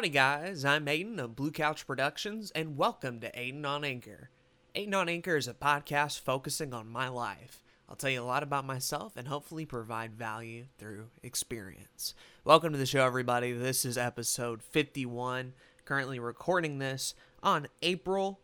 Howdy, 0.00 0.08
guys. 0.08 0.64
I'm 0.64 0.86
Aiden 0.86 1.18
of 1.18 1.36
Blue 1.36 1.50
Couch 1.50 1.86
Productions, 1.86 2.50
and 2.52 2.78
welcome 2.78 3.20
to 3.20 3.30
Aiden 3.32 3.66
on 3.66 3.84
Anchor. 3.84 4.30
Aiden 4.74 4.94
on 4.94 5.10
Anchor 5.10 5.36
is 5.36 5.46
a 5.46 5.52
podcast 5.52 6.20
focusing 6.20 6.72
on 6.72 6.88
my 6.88 7.08
life. 7.08 7.62
I'll 7.86 7.96
tell 7.96 8.08
you 8.08 8.22
a 8.22 8.24
lot 8.24 8.42
about 8.42 8.64
myself 8.64 9.14
and 9.18 9.28
hopefully 9.28 9.66
provide 9.66 10.14
value 10.14 10.64
through 10.78 11.08
experience. 11.22 12.14
Welcome 12.44 12.72
to 12.72 12.78
the 12.78 12.86
show, 12.86 13.04
everybody. 13.04 13.52
This 13.52 13.84
is 13.84 13.98
episode 13.98 14.62
51. 14.62 15.52
Currently 15.84 16.18
recording 16.18 16.78
this 16.78 17.14
on 17.42 17.68
April 17.82 18.40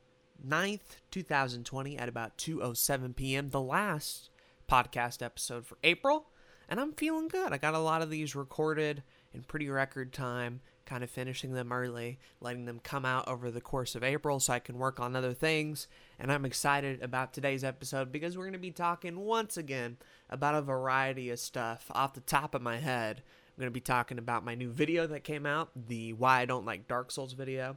9th, 0.47 0.99
2020 1.11 1.97
at 1.97 2.11
about 2.11 2.37
2:07 2.37 3.17
p.m. 3.17 3.49
The 3.49 3.63
last 3.63 4.29
podcast 4.71 5.23
episode 5.23 5.65
for 5.65 5.79
April, 5.83 6.27
and 6.69 6.79
I'm 6.79 6.93
feeling 6.93 7.29
good. 7.29 7.55
I 7.55 7.57
got 7.57 7.73
a 7.73 7.79
lot 7.79 8.03
of 8.03 8.11
these 8.11 8.37
recorded 8.37 9.03
in 9.33 9.43
pretty 9.43 9.71
record 9.71 10.13
time, 10.13 10.61
kind 10.87 11.05
of 11.05 11.11
finishing 11.11 11.53
them 11.53 11.73
early, 11.73 12.19
letting 12.41 12.65
them 12.65 12.81
come 12.83 13.05
out 13.05 13.29
over 13.29 13.51
the 13.51 13.61
course 13.61 13.95
of 13.95 14.03
April 14.03 14.41
so 14.41 14.53
I 14.53 14.59
can 14.59 14.79
work 14.79 14.99
on 14.99 15.15
other 15.15 15.35
things. 15.35 15.89
And 16.19 16.33
I'm 16.33 16.45
excited 16.45 17.03
about 17.03 17.33
today's 17.33 17.65
episode 17.65 18.11
because 18.11 18.37
we're 18.37 18.45
going 18.45 18.53
to 18.55 18.59
be 18.59 18.71
talking 18.71 19.19
once 19.19 19.57
again 19.57 19.99
about 20.31 20.55
a 20.55 20.63
variety 20.63 21.31
of 21.31 21.39
stuff 21.39 21.91
off 21.91 22.15
the 22.15 22.21
top 22.21 22.55
of 22.55 22.63
my 22.63 22.79
head. 22.79 23.23
I'm 23.57 23.61
going 23.61 23.67
to 23.67 23.75
be 23.75 23.81
talking 23.81 24.19
about 24.19 24.45
my 24.45 24.55
new 24.55 24.71
video 24.71 25.07
that 25.09 25.25
came 25.25 25.45
out, 25.45 25.71
the 25.89 26.13
Why 26.13 26.41
I 26.41 26.45
Don't 26.45 26.67
Like 26.67 26.89
Dark 26.89 27.11
Souls 27.11 27.33
video. 27.33 27.77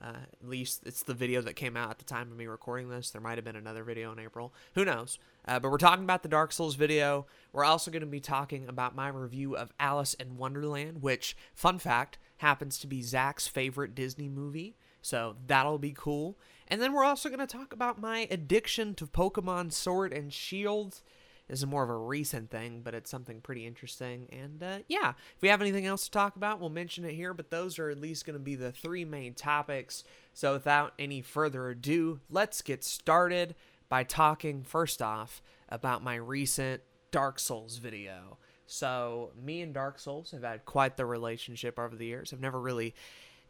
Uh, 0.00 0.16
at 0.42 0.48
least 0.48 0.82
it's 0.84 1.02
the 1.02 1.14
video 1.14 1.40
that 1.40 1.54
came 1.54 1.76
out 1.76 1.88
at 1.88 1.98
the 1.98 2.04
time 2.04 2.30
of 2.30 2.36
me 2.36 2.46
recording 2.46 2.90
this. 2.90 3.10
There 3.10 3.22
might 3.22 3.38
have 3.38 3.44
been 3.44 3.56
another 3.56 3.84
video 3.84 4.12
in 4.12 4.18
April. 4.18 4.52
Who 4.74 4.84
knows? 4.84 5.18
Uh, 5.46 5.58
but 5.60 5.70
we're 5.70 5.78
talking 5.78 6.04
about 6.04 6.22
the 6.22 6.28
Dark 6.28 6.52
Souls 6.52 6.74
video. 6.74 7.26
We're 7.52 7.64
also 7.64 7.90
going 7.90 8.00
to 8.00 8.06
be 8.06 8.20
talking 8.20 8.68
about 8.68 8.94
my 8.94 9.08
review 9.08 9.56
of 9.56 9.72
Alice 9.80 10.12
in 10.14 10.36
Wonderland, 10.36 11.00
which, 11.00 11.36
fun 11.54 11.78
fact, 11.78 12.18
happens 12.44 12.78
to 12.78 12.86
be 12.86 13.02
Zach's 13.02 13.48
favorite 13.48 13.94
Disney 13.94 14.28
movie. 14.28 14.76
So 15.02 15.36
that'll 15.46 15.78
be 15.78 15.94
cool. 15.96 16.38
And 16.68 16.80
then 16.80 16.92
we're 16.92 17.04
also 17.04 17.28
going 17.28 17.40
to 17.40 17.46
talk 17.46 17.72
about 17.72 18.00
my 18.00 18.26
addiction 18.30 18.94
to 18.94 19.06
Pokemon 19.06 19.72
Sword 19.72 20.12
and 20.12 20.32
Shield 20.32 21.02
this 21.48 21.58
is 21.58 21.66
more 21.66 21.82
of 21.82 21.90
a 21.90 21.96
recent 21.96 22.50
thing, 22.50 22.80
but 22.82 22.94
it's 22.94 23.10
something 23.10 23.40
pretty 23.42 23.66
interesting. 23.66 24.28
And 24.32 24.62
uh, 24.62 24.78
yeah, 24.88 25.10
if 25.36 25.42
we 25.42 25.48
have 25.48 25.60
anything 25.60 25.84
else 25.84 26.04
to 26.04 26.10
talk 26.10 26.36
about, 26.36 26.58
we'll 26.58 26.70
mention 26.70 27.04
it 27.04 27.12
here. 27.12 27.34
But 27.34 27.50
those 27.50 27.78
are 27.78 27.90
at 27.90 28.00
least 28.00 28.24
going 28.24 28.38
to 28.38 28.42
be 28.42 28.54
the 28.54 28.72
three 28.72 29.04
main 29.04 29.34
topics. 29.34 30.04
So 30.32 30.54
without 30.54 30.94
any 30.98 31.20
further 31.20 31.68
ado, 31.68 32.20
let's 32.30 32.62
get 32.62 32.82
started 32.82 33.54
by 33.90 34.04
talking 34.04 34.62
first 34.62 35.02
off 35.02 35.42
about 35.68 36.02
my 36.02 36.14
recent 36.14 36.82
Dark 37.10 37.38
Souls 37.38 37.76
video. 37.76 38.38
So, 38.66 39.32
me 39.42 39.60
and 39.60 39.74
Dark 39.74 39.98
Souls 39.98 40.30
have 40.30 40.42
had 40.42 40.64
quite 40.64 40.96
the 40.96 41.06
relationship 41.06 41.78
over 41.78 41.94
the 41.94 42.06
years. 42.06 42.32
I've 42.32 42.40
never 42.40 42.60
really 42.60 42.94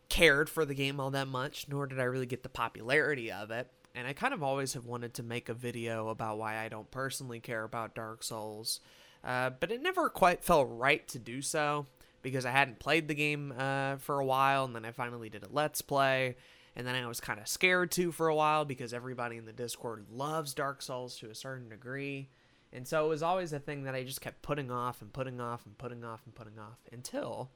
cared 0.09 0.51
for 0.51 0.65
the 0.65 0.75
game 0.75 0.99
all 0.99 1.11
that 1.11 1.29
much, 1.29 1.67
nor 1.69 1.87
did 1.87 2.01
I 2.01 2.05
really 2.05 2.27
get 2.27 2.43
the 2.43 2.49
popularity 2.49 3.31
of 3.31 3.51
it 3.51 3.71
and 3.95 4.09
I 4.09 4.13
kind 4.13 4.35
of 4.35 4.43
always 4.43 4.75
have 4.75 4.87
wanted 4.87 5.15
to 5.15 5.23
make 5.23 5.49
a 5.49 5.55
video 5.55 6.09
about 6.09 6.39
why 6.39 6.59
I 6.59 6.69
don't 6.69 6.91
personally 6.91 7.41
care 7.41 7.63
about 7.63 7.95
Dark 7.95 8.23
Souls, 8.25 8.81
uh, 9.23 9.51
but 9.51 9.71
it 9.71 9.83
never 9.83 10.09
quite 10.09 10.43
felt 10.43 10.69
right 10.71 11.07
to 11.09 11.19
do 11.19 11.41
so 11.41 11.87
because 12.23 12.45
I 12.45 12.51
hadn't 12.51 12.81
played 12.81 13.07
the 13.07 13.15
game 13.15 13.55
uh, 13.57 13.97
for 13.97 14.19
a 14.19 14.25
while, 14.25 14.65
and 14.65 14.75
then 14.75 14.85
I 14.85 14.91
finally 14.91 15.29
did 15.29 15.45
a 15.45 15.49
Let's 15.51 15.81
Play, 15.81 16.37
and 16.75 16.87
then 16.87 16.97
I 16.97 17.07
was 17.07 17.21
kind 17.21 17.39
of 17.39 17.47
scared 17.47 17.93
to 17.93 18.11
for 18.11 18.29
a 18.29 18.35
while 18.35 18.65
because 18.65 18.93
everybody 18.93 19.37
in 19.37 19.45
the 19.45 19.53
Discord 19.53 20.07
loves 20.11 20.55
Dark 20.55 20.83
Souls 20.83 21.17
to 21.19 21.31
a 21.31 21.35
certain 21.35 21.69
degree. 21.69 22.31
And 22.75 22.89
so 22.89 23.07
it 23.07 23.09
was 23.09 23.23
always 23.23 23.53
a 23.53 23.61
thing 23.61 23.85
that 23.85 23.95
I 23.95 24.03
just 24.03 24.21
kept 24.21 24.43
putting 24.43 24.71
off 24.71 25.01
and 25.01 25.13
putting 25.13 25.41
off 25.41 25.65
and 25.65 25.79
putting 25.79 26.05
off 26.05 26.23
and 26.27 26.35
putting 26.35 26.59
off 26.59 26.81
until 26.93 27.51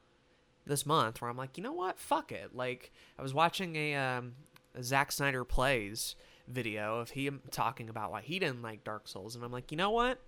this 0.65 0.87
month 0.87 1.21
where 1.21 1.29
I'm 1.29 1.37
like, 1.37 1.59
you 1.59 1.63
know 1.65 1.73
what? 1.73 1.99
Fuck 1.99 2.31
it. 2.31 2.55
Like, 2.55 2.93
I 3.19 3.23
was 3.23 3.35
watching 3.35 3.75
a, 3.75 3.97
um, 3.97 4.35
a 4.77 4.83
Zack 4.83 5.11
Snyder 5.11 5.45
Plays 5.45 6.15
video 6.47 7.01
of 7.01 7.11
him 7.11 7.43
talking 7.51 7.89
about 7.89 8.13
why 8.13 8.21
he 8.23 8.39
didn't 8.39 8.63
like 8.63 8.85
Dark 8.85 9.09
Souls, 9.09 9.35
and 9.35 9.45
I'm 9.45 9.53
like, 9.53 9.73
you 9.73 9.77
know 9.77 9.91
what? 9.91 10.19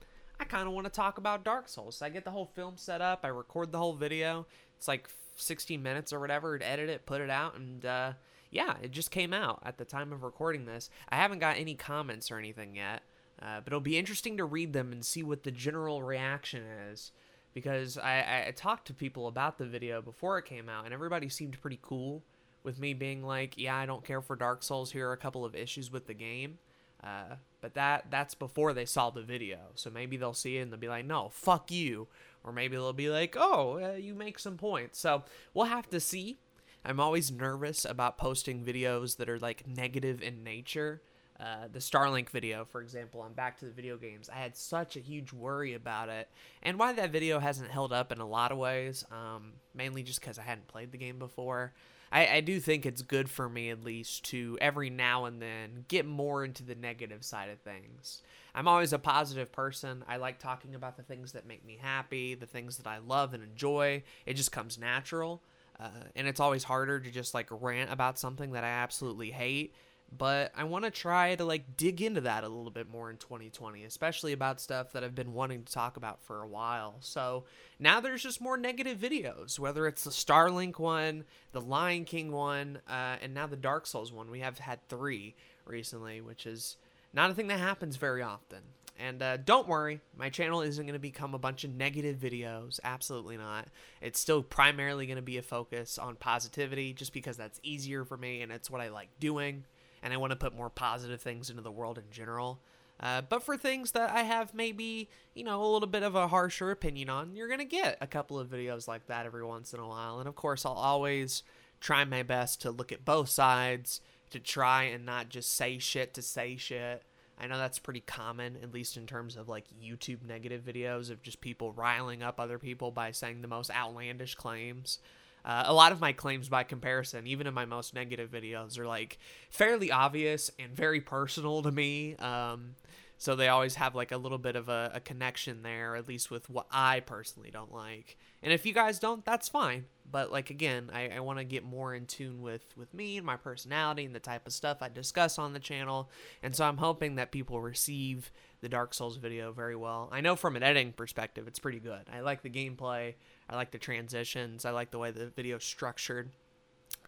I 0.40 0.44
kind 0.44 0.66
of 0.66 0.74
want 0.74 0.86
to 0.86 0.90
talk 0.90 1.18
about 1.18 1.44
Dark 1.44 1.68
Souls. 1.68 1.96
So 1.96 2.06
I 2.06 2.08
get 2.08 2.24
the 2.24 2.30
whole 2.30 2.46
film 2.46 2.76
set 2.76 3.00
up, 3.00 3.20
I 3.22 3.28
record 3.28 3.72
the 3.72 3.78
whole 3.78 3.94
video. 3.94 4.46
It's 4.76 4.88
like 4.88 5.08
16 5.36 5.82
minutes 5.82 6.12
or 6.12 6.18
whatever, 6.18 6.58
edit 6.62 6.88
it, 6.88 7.06
put 7.06 7.20
it 7.20 7.30
out, 7.30 7.56
and 7.56 7.84
uh, 7.84 8.12
yeah, 8.50 8.74
it 8.82 8.90
just 8.90 9.10
came 9.10 9.32
out 9.32 9.60
at 9.64 9.78
the 9.78 9.84
time 9.84 10.12
of 10.12 10.22
recording 10.22 10.64
this. 10.64 10.90
I 11.08 11.16
haven't 11.16 11.38
got 11.38 11.58
any 11.58 11.74
comments 11.74 12.30
or 12.30 12.38
anything 12.38 12.76
yet, 12.76 13.02
uh, 13.42 13.60
but 13.60 13.68
it'll 13.68 13.80
be 13.80 13.98
interesting 13.98 14.36
to 14.36 14.44
read 14.44 14.72
them 14.72 14.92
and 14.92 15.04
see 15.04 15.22
what 15.22 15.42
the 15.42 15.50
general 15.50 16.02
reaction 16.02 16.62
is. 16.90 17.12
Because 17.52 17.98
I, 17.98 18.44
I 18.46 18.52
talked 18.52 18.86
to 18.86 18.94
people 18.94 19.26
about 19.26 19.58
the 19.58 19.66
video 19.66 20.00
before 20.00 20.38
it 20.38 20.44
came 20.44 20.68
out, 20.68 20.84
and 20.84 20.94
everybody 20.94 21.28
seemed 21.28 21.60
pretty 21.60 21.80
cool 21.82 22.22
with 22.62 22.78
me 22.78 22.94
being 22.94 23.24
like, 23.24 23.54
yeah, 23.56 23.76
I 23.76 23.86
don't 23.86 24.04
care 24.04 24.20
for 24.20 24.36
Dark 24.36 24.62
Souls. 24.62 24.92
Here 24.92 25.08
are 25.08 25.12
a 25.12 25.16
couple 25.16 25.44
of 25.44 25.54
issues 25.54 25.90
with 25.90 26.06
the 26.06 26.14
game. 26.14 26.58
Uh, 27.02 27.36
but 27.60 27.74
that 27.74 28.06
that's 28.10 28.34
before 28.34 28.72
they 28.72 28.84
saw 28.84 29.10
the 29.10 29.22
video. 29.22 29.58
So 29.74 29.90
maybe 29.90 30.16
they'll 30.16 30.34
see 30.34 30.58
it 30.58 30.62
and 30.62 30.72
they'll 30.72 30.78
be 30.78 30.88
like, 30.88 31.06
no, 31.06 31.30
fuck 31.30 31.70
you. 31.70 32.08
Or 32.44 32.52
maybe 32.52 32.76
they'll 32.76 32.92
be 32.92 33.10
like, 33.10 33.36
oh, 33.38 33.80
uh, 33.82 33.96
you 33.96 34.14
make 34.14 34.38
some 34.38 34.56
points. 34.56 34.98
So 34.98 35.24
we'll 35.54 35.66
have 35.66 35.88
to 35.90 36.00
see. 36.00 36.38
I'm 36.84 37.00
always 37.00 37.30
nervous 37.30 37.84
about 37.84 38.16
posting 38.16 38.64
videos 38.64 39.16
that 39.16 39.28
are 39.28 39.38
like 39.38 39.66
negative 39.66 40.22
in 40.22 40.42
nature. 40.42 41.02
Uh, 41.40 41.68
the 41.72 41.78
Starlink 41.78 42.28
video, 42.28 42.66
for 42.66 42.82
example, 42.82 43.22
on 43.22 43.32
Back 43.32 43.58
to 43.60 43.64
the 43.64 43.70
Video 43.70 43.96
Games, 43.96 44.28
I 44.28 44.36
had 44.36 44.54
such 44.56 44.96
a 44.96 45.00
huge 45.00 45.32
worry 45.32 45.72
about 45.72 46.10
it, 46.10 46.28
and 46.62 46.78
why 46.78 46.92
that 46.92 47.12
video 47.12 47.38
hasn't 47.38 47.70
held 47.70 47.94
up 47.94 48.12
in 48.12 48.18
a 48.18 48.26
lot 48.26 48.52
of 48.52 48.58
ways, 48.58 49.06
um, 49.10 49.52
mainly 49.74 50.02
just 50.02 50.20
because 50.20 50.38
I 50.38 50.42
hadn't 50.42 50.68
played 50.68 50.92
the 50.92 50.98
game 50.98 51.18
before. 51.18 51.72
I, 52.12 52.26
I 52.26 52.40
do 52.40 52.60
think 52.60 52.84
it's 52.84 53.00
good 53.02 53.30
for 53.30 53.48
me 53.48 53.70
at 53.70 53.82
least 53.82 54.24
to 54.26 54.58
every 54.60 54.90
now 54.90 55.24
and 55.24 55.40
then 55.40 55.86
get 55.88 56.04
more 56.04 56.44
into 56.44 56.62
the 56.62 56.74
negative 56.74 57.24
side 57.24 57.48
of 57.48 57.60
things. 57.60 58.20
I'm 58.54 58.68
always 58.68 58.92
a 58.92 58.98
positive 58.98 59.52
person. 59.52 60.04
I 60.08 60.16
like 60.16 60.40
talking 60.40 60.74
about 60.74 60.96
the 60.96 61.04
things 61.04 61.32
that 61.32 61.46
make 61.46 61.64
me 61.64 61.78
happy, 61.80 62.34
the 62.34 62.46
things 62.46 62.76
that 62.78 62.86
I 62.86 62.98
love 62.98 63.32
and 63.32 63.42
enjoy. 63.42 64.02
It 64.26 64.34
just 64.34 64.52
comes 64.52 64.76
natural. 64.76 65.42
Uh, 65.78 65.88
and 66.14 66.26
it's 66.26 66.40
always 66.40 66.64
harder 66.64 67.00
to 67.00 67.10
just 67.10 67.32
like 67.32 67.48
rant 67.50 67.90
about 67.90 68.18
something 68.18 68.52
that 68.52 68.64
I 68.64 68.68
absolutely 68.68 69.30
hate 69.30 69.74
but 70.16 70.50
I 70.56 70.64
want 70.64 70.84
to 70.84 70.90
try 70.90 71.34
to 71.34 71.44
like 71.44 71.76
dig 71.76 72.02
into 72.02 72.22
that 72.22 72.42
a 72.42 72.48
little 72.48 72.70
bit 72.70 72.88
more 72.90 73.10
in 73.10 73.16
2020, 73.16 73.84
especially 73.84 74.32
about 74.32 74.60
stuff 74.60 74.92
that 74.92 75.04
I've 75.04 75.14
been 75.14 75.32
wanting 75.32 75.62
to 75.64 75.72
talk 75.72 75.96
about 75.96 76.22
for 76.22 76.42
a 76.42 76.48
while. 76.48 76.96
So 77.00 77.44
now 77.78 78.00
there's 78.00 78.22
just 78.22 78.40
more 78.40 78.56
negative 78.56 78.98
videos, 78.98 79.58
whether 79.58 79.86
it's 79.86 80.04
the 80.04 80.10
Starlink 80.10 80.78
one, 80.78 81.24
the 81.52 81.60
Lion 81.60 82.04
King 82.04 82.32
one, 82.32 82.80
uh, 82.88 83.16
and 83.22 83.34
now 83.34 83.46
the 83.46 83.56
Dark 83.56 83.86
Souls 83.86 84.12
one. 84.12 84.30
We 84.30 84.40
have 84.40 84.58
had 84.58 84.86
three 84.88 85.34
recently, 85.64 86.20
which 86.20 86.44
is 86.44 86.76
not 87.12 87.30
a 87.30 87.34
thing 87.34 87.46
that 87.48 87.60
happens 87.60 87.96
very 87.96 88.22
often. 88.22 88.60
And 88.98 89.22
uh, 89.22 89.38
don't 89.38 89.66
worry, 89.66 90.00
my 90.14 90.28
channel 90.28 90.60
isn't 90.60 90.84
going 90.84 90.92
to 90.92 90.98
become 90.98 91.32
a 91.32 91.38
bunch 91.38 91.64
of 91.64 91.74
negative 91.74 92.18
videos. 92.18 92.78
Absolutely 92.84 93.38
not. 93.38 93.68
It's 94.02 94.20
still 94.20 94.42
primarily 94.42 95.06
going 95.06 95.16
to 95.16 95.22
be 95.22 95.38
a 95.38 95.42
focus 95.42 95.96
on 95.96 96.16
positivity 96.16 96.92
just 96.92 97.14
because 97.14 97.38
that's 97.38 97.60
easier 97.62 98.04
for 98.04 98.18
me 98.18 98.42
and 98.42 98.52
it's 98.52 98.70
what 98.70 98.82
I 98.82 98.88
like 98.88 99.08
doing 99.18 99.64
and 100.02 100.12
I 100.12 100.16
want 100.16 100.30
to 100.30 100.36
put 100.36 100.56
more 100.56 100.70
positive 100.70 101.20
things 101.20 101.50
into 101.50 101.62
the 101.62 101.70
world 101.70 101.98
in 101.98 102.10
general. 102.10 102.60
Uh, 102.98 103.22
but 103.22 103.42
for 103.42 103.56
things 103.56 103.92
that 103.92 104.10
I 104.10 104.22
have 104.22 104.52
maybe, 104.52 105.08
you 105.34 105.42
know, 105.42 105.62
a 105.62 105.72
little 105.72 105.88
bit 105.88 106.02
of 106.02 106.14
a 106.14 106.28
harsher 106.28 106.70
opinion 106.70 107.08
on, 107.08 107.34
you're 107.34 107.48
going 107.48 107.58
to 107.60 107.64
get 107.64 107.96
a 108.00 108.06
couple 108.06 108.38
of 108.38 108.48
videos 108.48 108.86
like 108.86 109.06
that 109.06 109.24
every 109.24 109.44
once 109.44 109.72
in 109.72 109.80
a 109.80 109.88
while. 109.88 110.18
And 110.18 110.28
of 110.28 110.34
course, 110.34 110.66
I'll 110.66 110.72
always 110.72 111.42
try 111.80 112.04
my 112.04 112.22
best 112.22 112.60
to 112.62 112.70
look 112.70 112.92
at 112.92 113.06
both 113.06 113.30
sides, 113.30 114.02
to 114.30 114.38
try 114.38 114.84
and 114.84 115.06
not 115.06 115.30
just 115.30 115.52
say 115.54 115.78
shit 115.78 116.12
to 116.14 116.22
say 116.22 116.56
shit. 116.56 117.02
I 117.38 117.46
know 117.46 117.56
that's 117.56 117.78
pretty 117.78 118.02
common, 118.02 118.58
at 118.62 118.74
least 118.74 118.98
in 118.98 119.06
terms 119.06 119.34
of 119.34 119.48
like 119.48 119.64
YouTube 119.82 120.22
negative 120.22 120.62
videos 120.62 121.10
of 121.10 121.22
just 121.22 121.40
people 121.40 121.72
riling 121.72 122.22
up 122.22 122.38
other 122.38 122.58
people 122.58 122.90
by 122.90 123.12
saying 123.12 123.40
the 123.40 123.48
most 123.48 123.70
outlandish 123.70 124.34
claims. 124.34 124.98
Uh, 125.44 125.64
a 125.66 125.74
lot 125.74 125.92
of 125.92 126.00
my 126.00 126.12
claims 126.12 126.48
by 126.48 126.62
comparison, 126.62 127.26
even 127.26 127.46
in 127.46 127.54
my 127.54 127.64
most 127.64 127.94
negative 127.94 128.30
videos, 128.30 128.78
are 128.78 128.86
like 128.86 129.18
fairly 129.50 129.90
obvious 129.90 130.50
and 130.58 130.74
very 130.74 131.00
personal 131.00 131.62
to 131.62 131.70
me. 131.70 132.16
Um, 132.16 132.74
so 133.20 133.36
they 133.36 133.48
always 133.48 133.74
have 133.74 133.94
like 133.94 134.12
a 134.12 134.16
little 134.16 134.38
bit 134.38 134.56
of 134.56 134.70
a, 134.70 134.92
a, 134.94 135.00
connection 135.00 135.62
there, 135.62 135.94
at 135.94 136.08
least 136.08 136.30
with 136.30 136.48
what 136.48 136.64
I 136.70 137.00
personally 137.00 137.50
don't 137.50 137.70
like. 137.70 138.16
And 138.42 138.50
if 138.50 138.64
you 138.64 138.72
guys 138.72 138.98
don't, 138.98 139.22
that's 139.26 139.46
fine. 139.46 139.84
But 140.10 140.32
like 140.32 140.48
again, 140.48 140.88
I, 140.90 141.08
I 141.08 141.20
want 141.20 141.38
to 141.38 141.44
get 141.44 141.62
more 141.62 141.94
in 141.94 142.06
tune 142.06 142.40
with 142.40 142.64
with 142.78 142.94
me 142.94 143.18
and 143.18 143.26
my 143.26 143.36
personality 143.36 144.06
and 144.06 144.14
the 144.14 144.20
type 144.20 144.46
of 144.46 144.54
stuff 144.54 144.78
I 144.80 144.88
discuss 144.88 145.38
on 145.38 145.52
the 145.52 145.58
channel. 145.58 146.08
And 146.42 146.56
so 146.56 146.64
I'm 146.64 146.78
hoping 146.78 147.16
that 147.16 147.30
people 147.30 147.60
receive 147.60 148.32
the 148.62 148.70
Dark 148.70 148.94
Souls 148.94 149.18
video 149.18 149.52
very 149.52 149.76
well. 149.76 150.08
I 150.10 150.22
know 150.22 150.34
from 150.34 150.56
an 150.56 150.62
editing 150.62 150.92
perspective, 150.92 151.46
it's 151.46 151.58
pretty 151.58 151.78
good. 151.78 152.08
I 152.10 152.20
like 152.20 152.40
the 152.40 152.48
gameplay. 152.48 153.16
I 153.50 153.56
like 153.56 153.72
the 153.72 153.78
transitions. 153.78 154.64
I 154.64 154.70
like 154.70 154.92
the 154.92 154.98
way 154.98 155.10
the 155.10 155.26
video's 155.26 155.64
structured. 155.64 156.30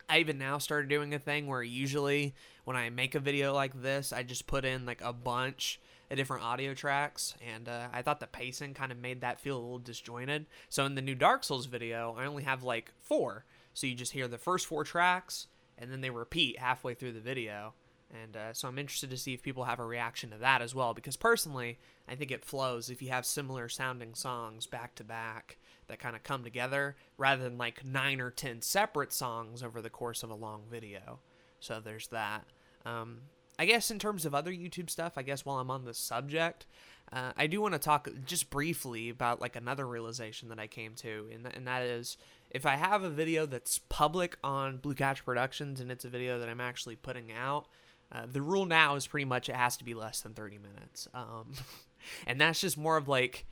I 0.09 0.19
even 0.19 0.39
now 0.39 0.59
started 0.59 0.89
doing 0.89 1.15
a 1.15 1.19
thing 1.19 1.47
where 1.47 1.63
usually 1.63 2.35
when 2.65 2.77
I 2.77 2.91
make 2.91 3.15
a 3.15 3.21
video 3.21 3.55
like 3.55 3.81
this, 3.81 4.13
I 4.13 4.25
just 4.25 4.49
put 4.49 4.65
in 4.65 4.85
like 4.85 5.01
a 5.01 5.13
bunch 5.13 5.81
of 6.11 6.17
different 6.17 6.45
audio 6.45 6.75
tracks, 6.75 7.35
and 7.55 7.69
uh, 7.69 7.87
I 7.93 8.03
thought 8.03 8.21
the 8.21 8.27
pacing 8.27 8.75
kind 8.75 8.93
of 8.93 8.99
made 8.99 9.23
that 9.23 9.41
feel 9.41 9.57
a 9.57 9.63
little 9.63 9.79
disjointed. 9.79 10.47
So 10.69 10.85
in 10.85 10.97
the 10.97 11.01
new 11.01 11.15
Dark 11.15 11.45
Souls 11.45 11.67
video, 11.67 12.15
I 12.19 12.27
only 12.27 12.43
have 12.43 12.63
like 12.63 12.93
four. 13.01 13.47
So 13.73 13.87
you 13.87 13.95
just 13.95 14.13
hear 14.13 14.29
the 14.29 14.37
first 14.37 14.67
four 14.67 14.85
tracks, 14.85 15.47
and 15.79 15.91
then 15.91 16.03
they 16.03 16.11
repeat 16.11 16.59
halfway 16.59 16.95
through 16.95 17.13
the 17.13 17.21
video. 17.21 17.73
And 18.13 18.37
uh, 18.37 18.53
so 18.53 18.69
I'm 18.69 18.79
interested 18.79 19.09
to 19.11 19.17
see 19.17 19.33
if 19.33 19.43
people 19.43 19.65
have 19.65 19.79
a 19.79 19.87
reaction 19.87 20.31
to 20.31 20.39
that 20.39 20.61
as 20.61 20.75
well, 20.75 20.93
because 20.93 21.17
personally, 21.17 21.79
I 22.07 22.17
think 22.17 22.31
it 22.31 22.45
flows 22.45 22.91
if 22.91 23.01
you 23.01 23.09
have 23.09 23.25
similar 23.25 23.71
sounding 23.71 24.15
songs 24.15 24.67
back 24.67 24.95
to 24.97 25.05
back 25.05 25.57
that 25.93 26.01
kind 26.01 26.17
of 26.17 26.25
come 26.25 26.43
together 26.43 26.97
rather 27.17 27.45
than 27.45 27.59
like 27.59 27.85
nine 27.85 28.21
or 28.21 28.31
ten 28.31 28.61
separate 28.61 29.13
songs 29.13 29.63
over 29.63 29.81
the 29.81 29.91
course 29.91 30.23
of 30.23 30.31
a 30.31 30.35
long 30.35 30.63
video. 30.71 31.21
So 31.61 31.81
there's 31.81 32.09
that. 32.09 32.45
Um, 32.85 33.21
I 33.59 33.67
guess 33.67 33.91
in 33.91 33.99
terms 33.99 34.27
of 34.27 34.35
other 34.35 34.51
YouTube 34.51 34.91
stuff, 34.91 35.13
I 35.17 35.23
guess 35.23 35.45
while 35.45 35.59
I'm 35.59 35.71
on 35.71 35.85
the 35.85 35.95
subject, 35.95 36.67
uh, 37.13 37.33
I 37.37 37.47
do 37.47 37.61
want 37.61 37.75
to 37.75 37.79
talk 37.79 38.09
just 38.25 38.51
briefly 38.51 39.11
about 39.11 39.41
like 39.41 39.55
another 39.55 39.87
realization 39.87 40.49
that 40.49 40.59
I 40.59 40.67
came 40.67 40.95
to, 40.97 41.29
and, 41.33 41.45
th- 41.45 41.55
and 41.55 41.67
that 41.69 41.83
is 41.83 42.17
if 42.51 42.67
I 42.67 42.77
have 42.77 43.03
a 43.03 43.11
video 43.11 43.47
that's 43.47 43.79
public 43.79 44.39
on 44.43 44.79
Blue 44.79 44.95
Couch 44.95 45.25
Productions 45.25 45.81
and 45.81 45.93
it's 45.93 46.05
a 46.05 46.09
video 46.09 46.39
that 46.39 46.49
I'm 46.49 46.61
actually 46.61 46.97
putting 46.97 47.31
out, 47.31 47.67
uh, 48.11 48.27
the 48.31 48.43
rule 48.43 48.67
now 48.67 48.95
is 48.95 49.07
pretty 49.07 49.25
much 49.27 49.49
it 49.49 49.57
has 49.57 49.77
to 49.77 49.85
be 49.85 49.95
less 49.95 50.21
than 50.23 50.35
30 50.35 50.59
minutes. 50.59 51.07
Um, 51.15 51.53
and 52.27 52.41
that's 52.41 52.61
just 52.61 52.79
more 52.79 52.97
of 52.97 53.09
like, 53.09 53.47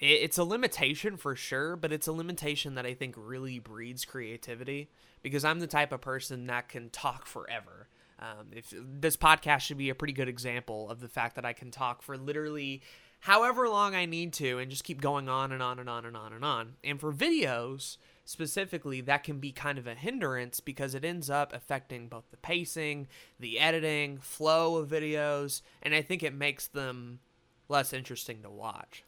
it's 0.00 0.38
a 0.38 0.44
limitation 0.44 1.16
for 1.16 1.36
sure, 1.36 1.76
but 1.76 1.92
it's 1.92 2.06
a 2.06 2.12
limitation 2.12 2.74
that 2.74 2.86
I 2.86 2.94
think 2.94 3.14
really 3.18 3.58
breeds 3.58 4.06
creativity 4.06 4.88
because 5.22 5.44
I'm 5.44 5.60
the 5.60 5.66
type 5.66 5.92
of 5.92 6.00
person 6.00 6.46
that 6.46 6.68
can 6.68 6.88
talk 6.88 7.26
forever. 7.26 7.88
Um, 8.18 8.48
if 8.52 8.72
this 8.76 9.16
podcast 9.16 9.60
should 9.60 9.78
be 9.78 9.90
a 9.90 9.94
pretty 9.94 10.12
good 10.12 10.28
example 10.28 10.88
of 10.90 11.00
the 11.00 11.08
fact 11.08 11.36
that 11.36 11.44
I 11.44 11.52
can 11.52 11.70
talk 11.70 12.02
for 12.02 12.16
literally 12.16 12.82
however 13.20 13.68
long 13.68 13.94
I 13.94 14.06
need 14.06 14.32
to 14.34 14.58
and 14.58 14.70
just 14.70 14.84
keep 14.84 15.00
going 15.00 15.28
on 15.28 15.52
and 15.52 15.62
on 15.62 15.78
and 15.78 15.88
on 15.88 16.06
and 16.06 16.16
on 16.16 16.32
and 16.32 16.44
on. 16.44 16.74
And 16.82 16.98
for 16.98 17.12
videos, 17.12 17.98
specifically, 18.24 19.00
that 19.02 19.24
can 19.24 19.38
be 19.38 19.52
kind 19.52 19.78
of 19.78 19.86
a 19.86 19.94
hindrance 19.94 20.60
because 20.60 20.94
it 20.94 21.04
ends 21.04 21.28
up 21.28 21.52
affecting 21.52 22.08
both 22.08 22.24
the 22.30 22.36
pacing, 22.38 23.06
the 23.38 23.58
editing, 23.58 24.18
flow 24.18 24.76
of 24.76 24.88
videos, 24.88 25.60
and 25.82 25.94
I 25.94 26.00
think 26.00 26.22
it 26.22 26.34
makes 26.34 26.66
them 26.66 27.20
less 27.68 27.92
interesting 27.92 28.42
to 28.42 28.50
watch. 28.50 29.04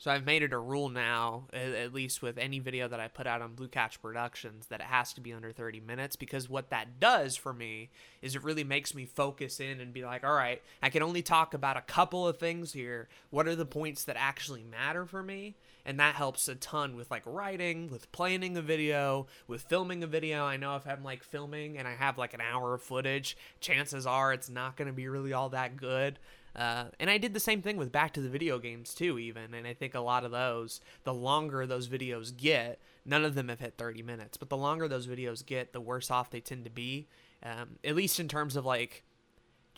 So 0.00 0.12
I've 0.12 0.24
made 0.24 0.44
it 0.44 0.52
a 0.52 0.58
rule 0.58 0.88
now, 0.88 1.48
at 1.52 1.92
least 1.92 2.22
with 2.22 2.38
any 2.38 2.60
video 2.60 2.86
that 2.86 3.00
I 3.00 3.08
put 3.08 3.26
out 3.26 3.42
on 3.42 3.56
Blue 3.56 3.66
Couch 3.66 4.00
Productions, 4.00 4.68
that 4.68 4.78
it 4.78 4.86
has 4.86 5.12
to 5.14 5.20
be 5.20 5.32
under 5.32 5.50
30 5.50 5.80
minutes 5.80 6.14
because 6.14 6.48
what 6.48 6.70
that 6.70 7.00
does 7.00 7.34
for 7.34 7.52
me 7.52 7.90
is 8.22 8.36
it 8.36 8.44
really 8.44 8.62
makes 8.62 8.94
me 8.94 9.06
focus 9.06 9.58
in 9.58 9.80
and 9.80 9.92
be 9.92 10.04
like, 10.04 10.22
all 10.22 10.34
right, 10.34 10.62
I 10.80 10.88
can 10.88 11.02
only 11.02 11.20
talk 11.20 11.52
about 11.52 11.76
a 11.76 11.80
couple 11.80 12.28
of 12.28 12.38
things 12.38 12.72
here. 12.72 13.08
What 13.30 13.48
are 13.48 13.56
the 13.56 13.66
points 13.66 14.04
that 14.04 14.16
actually 14.16 14.62
matter 14.62 15.04
for 15.04 15.20
me? 15.20 15.56
And 15.84 15.98
that 15.98 16.14
helps 16.14 16.46
a 16.46 16.54
ton 16.54 16.94
with 16.94 17.10
like 17.10 17.24
writing, 17.26 17.90
with 17.90 18.12
planning 18.12 18.56
a 18.56 18.62
video, 18.62 19.26
with 19.48 19.62
filming 19.62 20.04
a 20.04 20.06
video. 20.06 20.44
I 20.44 20.58
know 20.58 20.76
if 20.76 20.86
I'm 20.86 21.02
like 21.02 21.24
filming 21.24 21.76
and 21.76 21.88
I 21.88 21.94
have 21.94 22.18
like 22.18 22.34
an 22.34 22.40
hour 22.40 22.74
of 22.74 22.82
footage, 22.82 23.36
chances 23.60 24.06
are 24.06 24.32
it's 24.32 24.50
not 24.50 24.76
going 24.76 24.86
to 24.86 24.94
be 24.94 25.08
really 25.08 25.32
all 25.32 25.48
that 25.48 25.76
good. 25.76 26.20
Uh, 26.56 26.86
and 26.98 27.08
I 27.10 27.18
did 27.18 27.34
the 27.34 27.40
same 27.40 27.62
thing 27.62 27.76
with 27.76 27.92
Back 27.92 28.12
to 28.14 28.20
the 28.20 28.28
Video 28.28 28.58
Games 28.58 28.94
too, 28.94 29.18
even. 29.18 29.54
And 29.54 29.66
I 29.66 29.74
think 29.74 29.94
a 29.94 30.00
lot 30.00 30.24
of 30.24 30.30
those, 30.30 30.80
the 31.04 31.14
longer 31.14 31.66
those 31.66 31.88
videos 31.88 32.36
get, 32.36 32.80
none 33.04 33.24
of 33.24 33.34
them 33.34 33.48
have 33.48 33.60
hit 33.60 33.74
30 33.78 34.02
minutes, 34.02 34.36
but 34.36 34.48
the 34.48 34.56
longer 34.56 34.88
those 34.88 35.06
videos 35.06 35.44
get, 35.44 35.72
the 35.72 35.80
worse 35.80 36.10
off 36.10 36.30
they 36.30 36.40
tend 36.40 36.64
to 36.64 36.70
be. 36.70 37.08
Um, 37.42 37.76
at 37.84 37.94
least 37.94 38.18
in 38.18 38.28
terms 38.28 38.56
of 38.56 38.64
like, 38.64 39.04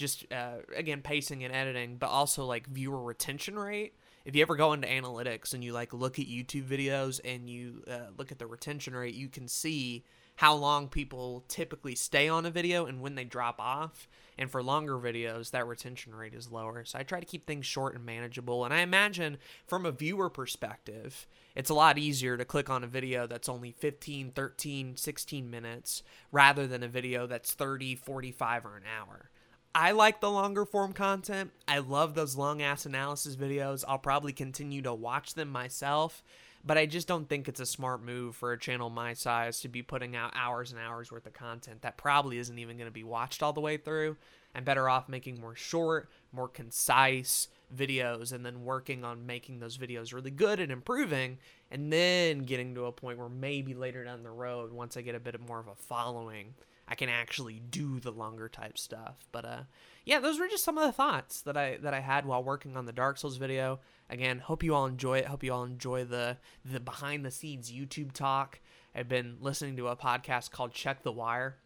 just 0.00 0.24
uh, 0.32 0.56
again 0.74 1.02
pacing 1.02 1.44
and 1.44 1.54
editing, 1.54 1.96
but 1.96 2.08
also 2.08 2.46
like 2.46 2.66
viewer 2.66 3.02
retention 3.02 3.58
rate. 3.58 3.94
If 4.24 4.34
you 4.34 4.42
ever 4.42 4.56
go 4.56 4.72
into 4.72 4.88
analytics 4.88 5.52
and 5.52 5.62
you 5.62 5.72
like 5.72 5.92
look 5.92 6.18
at 6.18 6.26
YouTube 6.26 6.64
videos 6.64 7.20
and 7.22 7.48
you 7.48 7.84
uh, 7.88 8.10
look 8.16 8.32
at 8.32 8.38
the 8.38 8.46
retention 8.46 8.94
rate, 8.94 9.14
you 9.14 9.28
can 9.28 9.46
see 9.46 10.04
how 10.40 10.54
long 10.54 10.88
people 10.88 11.44
typically 11.48 11.94
stay 11.94 12.26
on 12.26 12.46
a 12.46 12.50
video 12.50 12.86
and 12.86 13.02
when 13.02 13.14
they 13.14 13.24
drop 13.24 13.60
off. 13.60 14.08
And 14.38 14.50
for 14.50 14.62
longer 14.62 14.96
videos, 14.96 15.50
that 15.50 15.66
retention 15.66 16.14
rate 16.14 16.32
is 16.32 16.50
lower. 16.50 16.82
So 16.86 16.98
I 16.98 17.02
try 17.02 17.20
to 17.20 17.26
keep 17.26 17.46
things 17.46 17.66
short 17.66 17.94
and 17.94 18.06
manageable. 18.06 18.64
And 18.64 18.72
I 18.72 18.80
imagine 18.80 19.36
from 19.66 19.84
a 19.84 19.92
viewer 19.92 20.30
perspective, 20.30 21.26
it's 21.54 21.68
a 21.68 21.74
lot 21.74 21.98
easier 21.98 22.38
to 22.38 22.46
click 22.46 22.70
on 22.70 22.82
a 22.82 22.86
video 22.86 23.26
that's 23.26 23.50
only 23.50 23.70
15, 23.70 24.30
13, 24.30 24.96
16 24.96 25.50
minutes 25.50 26.02
rather 26.32 26.66
than 26.66 26.82
a 26.82 26.88
video 26.88 27.26
that's 27.26 27.52
30, 27.52 27.96
45, 27.96 28.64
or 28.64 28.78
an 28.78 28.84
hour. 28.98 29.28
I 29.74 29.90
like 29.90 30.22
the 30.22 30.30
longer 30.30 30.64
form 30.64 30.94
content. 30.94 31.50
I 31.68 31.80
love 31.80 32.14
those 32.14 32.34
long 32.34 32.62
ass 32.62 32.86
analysis 32.86 33.36
videos. 33.36 33.84
I'll 33.86 33.98
probably 33.98 34.32
continue 34.32 34.80
to 34.82 34.94
watch 34.94 35.34
them 35.34 35.50
myself 35.50 36.24
but 36.64 36.76
I 36.76 36.86
just 36.86 37.08
don't 37.08 37.28
think 37.28 37.48
it's 37.48 37.60
a 37.60 37.66
smart 37.66 38.02
move 38.02 38.36
for 38.36 38.52
a 38.52 38.58
channel 38.58 38.90
my 38.90 39.14
size 39.14 39.60
to 39.60 39.68
be 39.68 39.82
putting 39.82 40.14
out 40.14 40.32
hours 40.34 40.72
and 40.72 40.80
hours 40.80 41.10
worth 41.10 41.26
of 41.26 41.32
content 41.32 41.82
that 41.82 41.96
probably 41.96 42.38
isn't 42.38 42.58
even 42.58 42.76
going 42.76 42.88
to 42.88 42.92
be 42.92 43.04
watched 43.04 43.42
all 43.42 43.52
the 43.52 43.60
way 43.60 43.76
through. 43.76 44.16
I'm 44.54 44.64
better 44.64 44.88
off 44.88 45.08
making 45.08 45.40
more 45.40 45.54
short, 45.54 46.10
more 46.32 46.48
concise 46.48 47.48
videos 47.74 48.32
and 48.32 48.44
then 48.44 48.64
working 48.64 49.04
on 49.04 49.26
making 49.26 49.60
those 49.60 49.78
videos 49.78 50.12
really 50.12 50.30
good 50.30 50.60
and 50.60 50.72
improving 50.72 51.38
and 51.70 51.92
then 51.92 52.40
getting 52.40 52.74
to 52.74 52.86
a 52.86 52.92
point 52.92 53.18
where 53.18 53.28
maybe 53.28 53.74
later 53.74 54.04
down 54.04 54.22
the 54.22 54.30
road 54.30 54.72
once 54.72 54.96
I 54.96 55.02
get 55.02 55.14
a 55.14 55.20
bit 55.20 55.40
more 55.40 55.60
of 55.60 55.68
a 55.68 55.74
following 55.74 56.54
I 56.90 56.96
can 56.96 57.08
actually 57.08 57.60
do 57.60 58.00
the 58.00 58.10
longer 58.10 58.48
type 58.48 58.76
stuff. 58.76 59.28
But 59.30 59.44
uh, 59.44 59.60
yeah, 60.04 60.18
those 60.18 60.40
were 60.40 60.48
just 60.48 60.64
some 60.64 60.76
of 60.76 60.84
the 60.84 60.92
thoughts 60.92 61.40
that 61.42 61.56
I 61.56 61.78
that 61.82 61.94
I 61.94 62.00
had 62.00 62.26
while 62.26 62.42
working 62.42 62.76
on 62.76 62.84
the 62.84 62.92
Dark 62.92 63.16
Souls 63.16 63.36
video. 63.36 63.78
Again, 64.10 64.40
hope 64.40 64.64
you 64.64 64.74
all 64.74 64.86
enjoy 64.86 65.18
it. 65.18 65.26
Hope 65.26 65.44
you 65.44 65.52
all 65.52 65.62
enjoy 65.62 66.04
the 66.04 66.38
the 66.64 66.80
behind 66.80 67.24
the 67.24 67.30
scenes 67.30 67.70
YouTube 67.70 68.12
talk. 68.12 68.58
I've 68.92 69.08
been 69.08 69.36
listening 69.40 69.76
to 69.76 69.86
a 69.86 69.96
podcast 69.96 70.50
called 70.50 70.72
Check 70.72 71.04
the 71.04 71.12
Wire, 71.12 71.58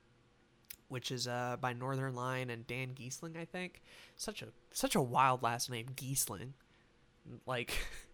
which 0.88 1.10
is 1.10 1.26
uh, 1.26 1.56
by 1.58 1.72
Northernlion 1.72 2.52
and 2.52 2.66
Dan 2.66 2.88
Gheesling, 2.88 3.38
I 3.38 3.46
think. 3.46 3.80
Such 4.16 4.42
a 4.42 4.48
such 4.72 4.94
a 4.94 5.00
wild 5.00 5.42
last 5.42 5.70
name, 5.70 5.86
Gheesling. 5.96 6.50
Like 7.46 7.72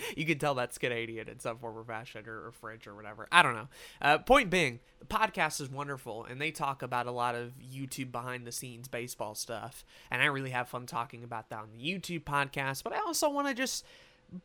you 0.16 0.24
can 0.24 0.38
tell 0.38 0.54
that's 0.54 0.78
Canadian 0.78 1.28
in 1.28 1.38
some 1.38 1.58
form 1.58 1.76
or 1.76 1.84
fashion 1.84 2.24
or, 2.26 2.46
or 2.46 2.52
French 2.52 2.86
or 2.86 2.94
whatever. 2.94 3.26
I 3.30 3.42
don't 3.42 3.54
know. 3.54 3.68
Uh, 4.00 4.18
point 4.18 4.50
being, 4.50 4.80
the 4.98 5.06
podcast 5.06 5.60
is 5.60 5.70
wonderful 5.70 6.24
and 6.24 6.40
they 6.40 6.50
talk 6.50 6.82
about 6.82 7.06
a 7.06 7.12
lot 7.12 7.34
of 7.34 7.54
YouTube 7.58 8.12
behind 8.12 8.46
the 8.46 8.52
scenes 8.52 8.88
baseball 8.88 9.34
stuff. 9.34 9.84
And 10.10 10.22
I 10.22 10.26
really 10.26 10.50
have 10.50 10.68
fun 10.68 10.86
talking 10.86 11.24
about 11.24 11.50
that 11.50 11.60
on 11.60 11.70
the 11.76 11.78
YouTube 11.78 12.24
podcast. 12.24 12.82
But 12.82 12.92
I 12.92 12.98
also 12.98 13.28
want 13.28 13.48
to 13.48 13.54
just 13.54 13.84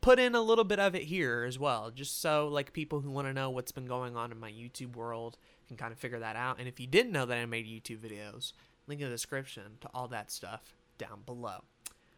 put 0.01 0.19
in 0.19 0.35
a 0.35 0.41
little 0.41 0.63
bit 0.63 0.79
of 0.79 0.95
it 0.95 1.03
here 1.03 1.43
as 1.47 1.57
well, 1.57 1.91
just 1.91 2.21
so 2.21 2.47
like 2.47 2.73
people 2.73 3.01
who 3.01 3.09
want 3.09 3.27
to 3.27 3.33
know 3.33 3.49
what's 3.49 3.71
been 3.71 3.87
going 3.87 4.15
on 4.15 4.31
in 4.31 4.39
my 4.39 4.51
YouTube 4.51 4.95
world 4.95 5.37
can 5.67 5.77
kind 5.77 5.91
of 5.91 5.99
figure 5.99 6.19
that 6.19 6.35
out. 6.35 6.59
And 6.59 6.67
if 6.67 6.79
you 6.79 6.87
didn't 6.87 7.11
know 7.11 7.25
that 7.25 7.37
I 7.37 7.45
made 7.45 7.65
YouTube 7.65 7.99
videos, 7.99 8.53
link 8.87 9.01
in 9.01 9.07
the 9.07 9.13
description 9.13 9.77
to 9.81 9.89
all 9.93 10.07
that 10.09 10.31
stuff 10.31 10.75
down 10.97 11.21
below. 11.25 11.63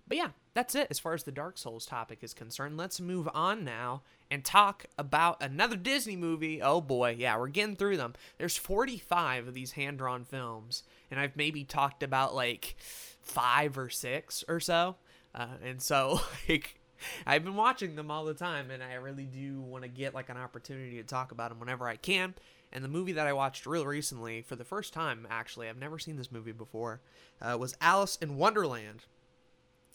But 0.08 0.18
yeah, 0.18 0.30
that's 0.54 0.76
it 0.76 0.88
as 0.90 1.00
far 1.00 1.14
as 1.14 1.24
the 1.24 1.32
Dark 1.32 1.58
Souls 1.58 1.86
topic 1.86 2.20
is 2.22 2.34
concerned. 2.34 2.78
Let's 2.78 3.00
move 3.00 3.30
on 3.34 3.64
now 3.64 4.02
and 4.30 4.44
talk 4.44 4.86
about 4.98 5.42
another 5.42 5.78
Disney 5.78 6.16
movie. 6.16 6.62
Oh 6.62 6.82
boy, 6.82 7.16
yeah, 7.18 7.38
we're 7.38 7.48
getting 7.48 7.76
through 7.76 7.98
them. 7.98 8.14
There's 8.38 8.58
45 8.58 9.48
of 9.48 9.54
these 9.54 9.74
hand 9.74 9.98
drawn 9.98 10.26
films, 10.26 10.84
and 11.10 11.20
I've 11.20 11.36
maybe 11.38 11.64
talked 11.64 12.04
about 12.04 12.36
like 12.36 12.76
five 13.22 13.78
or 13.78 13.90
six 13.90 14.44
or 14.48 14.60
so. 14.60 14.98
Uh, 15.34 15.48
and 15.64 15.82
so, 15.82 16.20
like, 16.50 16.80
I've 17.26 17.44
been 17.44 17.56
watching 17.56 17.96
them 17.96 18.12
all 18.12 18.26
the 18.26 18.34
time, 18.34 18.72
and 18.72 18.84
I 18.84 18.96
really 18.96 19.26
do 19.26 19.62
want 19.62 19.84
to 19.84 19.90
get 19.90 20.14
like 20.14 20.30
an 20.30 20.38
opportunity 20.38 20.98
to 20.98 21.04
talk 21.04 21.32
about 21.32 21.50
them 21.50 21.60
whenever 21.60 21.88
I 21.88 21.96
can. 21.96 22.36
And 22.72 22.84
the 22.84 22.90
movie 22.90 23.12
that 23.14 23.28
I 23.28 23.34
watched 23.34 23.66
real 23.66 23.86
recently, 23.86 24.42
for 24.42 24.56
the 24.56 24.64
first 24.64 24.94
time, 24.94 25.28
actually, 25.30 25.70
I've 25.70 25.78
never 25.78 26.00
seen 26.00 26.18
this 26.18 26.32
movie 26.32 26.52
before, 26.52 27.02
uh, 27.42 27.56
was 27.58 27.78
Alice 27.80 28.18
in 28.22 28.36
Wonderland. 28.36 29.06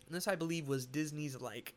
And 0.08 0.16
this, 0.16 0.28
I 0.28 0.34
believe, 0.34 0.68
was 0.68 0.86
Disney's 0.86 1.40
like 1.40 1.74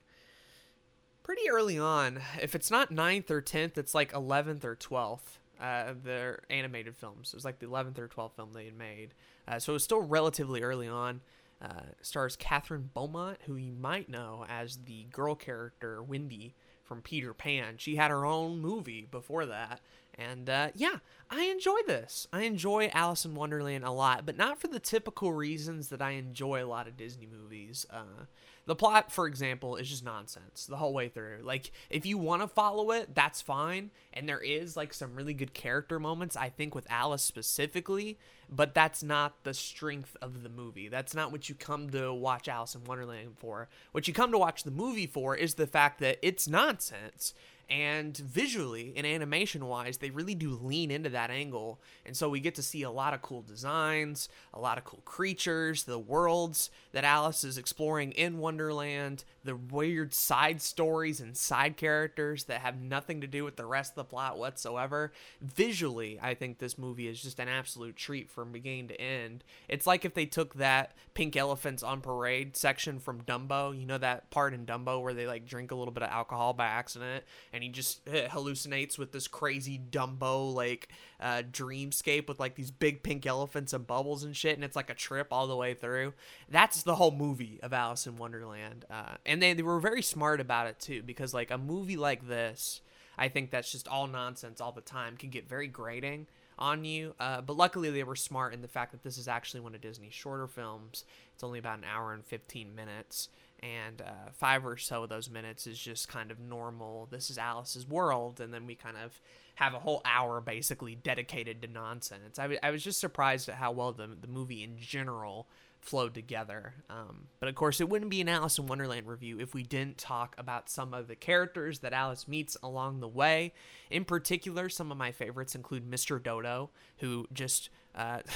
pretty 1.23 1.49
early 1.49 1.77
on. 1.77 2.19
If 2.41 2.55
it's 2.55 2.71
not 2.71 2.91
9th 2.91 3.29
or 3.29 3.41
10th, 3.41 3.77
it's 3.77 3.93
like 3.93 4.11
11th 4.13 4.63
or 4.63 4.75
12th. 4.75 5.37
Uh, 5.59 5.93
their 6.03 6.41
animated 6.49 6.97
films. 6.97 7.29
It 7.29 7.35
was 7.35 7.45
like 7.45 7.59
the 7.59 7.67
11th 7.67 7.99
or 7.99 8.07
12th 8.07 8.35
film 8.35 8.49
they 8.53 8.65
had 8.65 8.75
made. 8.75 9.13
Uh, 9.47 9.59
so 9.59 9.73
it 9.73 9.75
was 9.75 9.83
still 9.83 10.01
relatively 10.01 10.63
early 10.63 10.87
on. 10.87 11.21
Uh, 11.61 11.81
stars 12.01 12.35
Kathryn 12.35 12.85
Beaumont, 12.95 13.37
who 13.45 13.55
you 13.55 13.73
might 13.73 14.09
know 14.09 14.43
as 14.49 14.77
the 14.85 15.03
girl 15.11 15.35
character 15.35 16.01
Wendy 16.01 16.55
from 16.83 17.03
Peter 17.03 17.33
Pan. 17.35 17.75
She 17.77 17.95
had 17.95 18.09
her 18.09 18.25
own 18.25 18.59
movie 18.59 19.07
before 19.09 19.45
that. 19.45 19.79
And 20.15 20.49
uh, 20.49 20.69
yeah, 20.75 20.97
I 21.29 21.45
enjoy 21.45 21.77
this. 21.87 22.27
I 22.33 22.43
enjoy 22.43 22.89
Alice 22.93 23.25
in 23.25 23.35
Wonderland 23.35 23.85
a 23.85 23.91
lot, 23.91 24.25
but 24.25 24.37
not 24.37 24.59
for 24.59 24.67
the 24.67 24.79
typical 24.79 25.31
reasons 25.31 25.89
that 25.89 26.01
I 26.01 26.11
enjoy 26.11 26.63
a 26.63 26.67
lot 26.67 26.87
of 26.87 26.97
Disney 26.97 27.25
movies. 27.25 27.85
Uh, 27.89 28.25
the 28.65 28.75
plot, 28.75 29.11
for 29.11 29.27
example, 29.27 29.75
is 29.75 29.89
just 29.89 30.03
nonsense 30.03 30.65
the 30.65 30.77
whole 30.77 30.93
way 30.93 31.09
through. 31.09 31.39
Like, 31.41 31.71
if 31.89 32.05
you 32.05 32.17
want 32.17 32.41
to 32.41 32.47
follow 32.47 32.91
it, 32.91 33.15
that's 33.15 33.41
fine. 33.41 33.91
And 34.13 34.29
there 34.29 34.39
is 34.39 34.77
like 34.77 34.93
some 34.93 35.15
really 35.15 35.33
good 35.33 35.53
character 35.53 35.99
moments, 35.99 36.35
I 36.35 36.49
think, 36.49 36.75
with 36.75 36.85
Alice 36.89 37.23
specifically, 37.23 38.19
but 38.49 38.75
that's 38.75 39.01
not 39.01 39.43
the 39.43 39.53
strength 39.53 40.15
of 40.21 40.43
the 40.43 40.49
movie. 40.49 40.89
That's 40.89 41.15
not 41.15 41.31
what 41.31 41.49
you 41.49 41.55
come 41.55 41.89
to 41.91 42.13
watch 42.13 42.47
Alice 42.47 42.75
in 42.75 42.83
Wonderland 42.83 43.37
for. 43.37 43.67
What 43.93 44.07
you 44.07 44.13
come 44.13 44.31
to 44.31 44.37
watch 44.37 44.63
the 44.63 44.71
movie 44.71 45.07
for 45.07 45.35
is 45.35 45.55
the 45.55 45.67
fact 45.67 45.99
that 46.01 46.19
it's 46.21 46.47
nonsense 46.47 47.33
and 47.71 48.17
visually 48.17 48.93
and 48.97 49.07
animation 49.07 49.65
wise 49.65 49.97
they 49.97 50.09
really 50.09 50.35
do 50.35 50.59
lean 50.61 50.91
into 50.91 51.09
that 51.09 51.31
angle. 51.31 51.79
And 52.05 52.15
so 52.15 52.29
we 52.29 52.41
get 52.41 52.55
to 52.55 52.61
see 52.61 52.83
a 52.83 52.91
lot 52.91 53.13
of 53.13 53.21
cool 53.21 53.41
designs 53.41 54.27
a 54.53 54.59
lot 54.59 54.77
of 54.77 54.83
cool 54.83 55.01
creatures 55.05 55.83
the 55.83 55.97
worlds 55.97 56.69
that 56.91 57.05
alice 57.05 57.43
is 57.43 57.57
exploring 57.57 58.11
in 58.11 58.37
wonderland 58.39 59.23
the 59.43 59.55
weird 59.55 60.13
side 60.13 60.61
stories 60.61 61.19
and 61.19 61.35
side 61.35 61.77
characters 61.77 62.45
that 62.45 62.61
have 62.61 62.81
nothing 62.81 63.21
to 63.21 63.27
do 63.27 63.43
with 63.43 63.55
the 63.55 63.65
rest 63.65 63.91
of 63.91 63.95
the 63.95 64.03
plot 64.03 64.37
whatsoever 64.37 65.11
visually 65.41 66.19
i 66.21 66.33
think 66.33 66.57
this 66.57 66.77
movie 66.77 67.07
is 67.07 67.21
just 67.21 67.39
an 67.39 67.47
absolute 67.47 67.95
treat 67.95 68.29
from 68.29 68.51
beginning 68.51 68.87
to 68.87 68.99
end 68.99 69.43
it's 69.67 69.87
like 69.87 70.05
if 70.05 70.13
they 70.13 70.25
took 70.25 70.55
that 70.55 70.93
pink 71.13 71.35
elephants 71.35 71.83
on 71.83 72.01
parade 72.01 72.55
section 72.55 72.99
from 72.99 73.21
dumbo 73.21 73.77
you 73.77 73.85
know 73.85 73.97
that 73.97 74.29
part 74.29 74.53
in 74.53 74.65
dumbo 74.65 75.01
where 75.01 75.13
they 75.13 75.27
like 75.27 75.45
drink 75.45 75.71
a 75.71 75.75
little 75.75 75.93
bit 75.93 76.03
of 76.03 76.09
alcohol 76.09 76.53
by 76.53 76.65
accident 76.65 77.23
and 77.53 77.63
he 77.63 77.69
just 77.69 78.07
uh, 78.07 78.27
hallucinates 78.27 78.97
with 78.97 79.11
this 79.11 79.27
crazy 79.27 79.81
Dumbo 79.91 80.53
like 80.53 80.89
uh, 81.19 81.43
dreamscape 81.51 82.27
with 82.27 82.39
like 82.39 82.55
these 82.55 82.71
big 82.71 83.03
pink 83.03 83.25
elephants 83.25 83.73
and 83.73 83.85
bubbles 83.85 84.23
and 84.23 84.35
shit, 84.35 84.55
and 84.55 84.63
it's 84.63 84.75
like 84.75 84.89
a 84.89 84.95
trip 84.95 85.27
all 85.31 85.47
the 85.47 85.55
way 85.55 85.73
through. 85.73 86.13
That's 86.49 86.83
the 86.83 86.95
whole 86.95 87.11
movie 87.11 87.59
of 87.61 87.73
Alice 87.73 88.07
in 88.07 88.17
Wonderland, 88.17 88.85
uh, 88.89 89.15
and 89.31 89.41
they, 89.41 89.53
they 89.53 89.63
were 89.63 89.79
very 89.79 90.01
smart 90.01 90.41
about 90.41 90.67
it 90.67 90.79
too 90.79 91.01
because 91.03 91.33
like 91.33 91.51
a 91.51 91.57
movie 91.57 91.97
like 91.97 92.27
this, 92.27 92.81
I 93.17 93.29
think 93.29 93.49
that's 93.49 93.71
just 93.71 93.87
all 93.87 94.07
nonsense 94.07 94.59
all 94.59 94.71
the 94.73 94.81
time 94.81 95.15
can 95.15 95.29
get 95.29 95.47
very 95.47 95.67
grating 95.67 96.27
on 96.59 96.83
you. 96.83 97.15
Uh, 97.19 97.39
but 97.41 97.55
luckily, 97.55 97.89
they 97.89 98.03
were 98.03 98.15
smart 98.15 98.53
in 98.53 98.61
the 98.61 98.67
fact 98.67 98.91
that 98.91 99.03
this 99.03 99.17
is 99.17 99.27
actually 99.27 99.61
one 99.61 99.73
of 99.73 99.81
Disney's 99.81 100.13
shorter 100.13 100.47
films. 100.47 101.05
It's 101.33 101.43
only 101.43 101.59
about 101.59 101.77
an 101.77 101.85
hour 101.85 102.13
and 102.13 102.25
15 102.25 102.75
minutes 102.75 103.29
and 103.63 104.01
uh, 104.01 104.31
five 104.33 104.65
or 104.65 104.75
so 104.75 105.03
of 105.03 105.09
those 105.09 105.29
minutes 105.29 105.67
is 105.67 105.77
just 105.79 106.07
kind 106.07 106.31
of 106.31 106.39
normal. 106.39 107.07
This 107.11 107.29
is 107.29 107.37
Alice's 107.37 107.87
world, 107.87 108.41
and 108.41 108.53
then 108.53 108.65
we 108.65 108.75
kind 108.75 108.97
of 108.97 109.21
have 109.55 109.73
a 109.73 109.79
whole 109.79 110.01
hour 110.03 110.41
basically 110.41 110.95
dedicated 110.95 111.61
to 111.61 111.67
nonsense. 111.67 112.39
I, 112.39 112.43
w- 112.43 112.59
I 112.63 112.71
was 112.71 112.83
just 112.83 112.99
surprised 112.99 113.47
at 113.49 113.55
how 113.55 113.71
well 113.71 113.91
the 113.91 114.09
the 114.19 114.27
movie 114.27 114.63
in 114.63 114.77
general 114.79 115.47
flowed 115.81 116.13
together. 116.13 116.73
Um, 116.89 117.27
but 117.39 117.49
of 117.49 117.55
course, 117.55 117.81
it 117.81 117.89
wouldn't 117.89 118.11
be 118.11 118.21
an 118.21 118.29
Alice 118.29 118.57
in 118.57 118.67
Wonderland 118.67 119.07
review 119.07 119.39
if 119.39 119.53
we 119.53 119.63
didn't 119.63 119.97
talk 119.97 120.35
about 120.37 120.69
some 120.69 120.93
of 120.93 121.07
the 121.07 121.15
characters 121.15 121.79
that 121.79 121.93
Alice 121.93 122.27
meets 122.27 122.55
along 122.63 122.99
the 122.99 123.07
way. 123.07 123.53
In 123.89 124.05
particular, 124.05 124.69
some 124.69 124.91
of 124.91 124.97
my 124.97 125.11
favorites 125.11 125.55
include 125.55 125.89
Mr. 125.89 126.21
Dodo, 126.21 126.69
who 126.97 127.27
just. 127.33 127.69
Uh, 127.95 128.19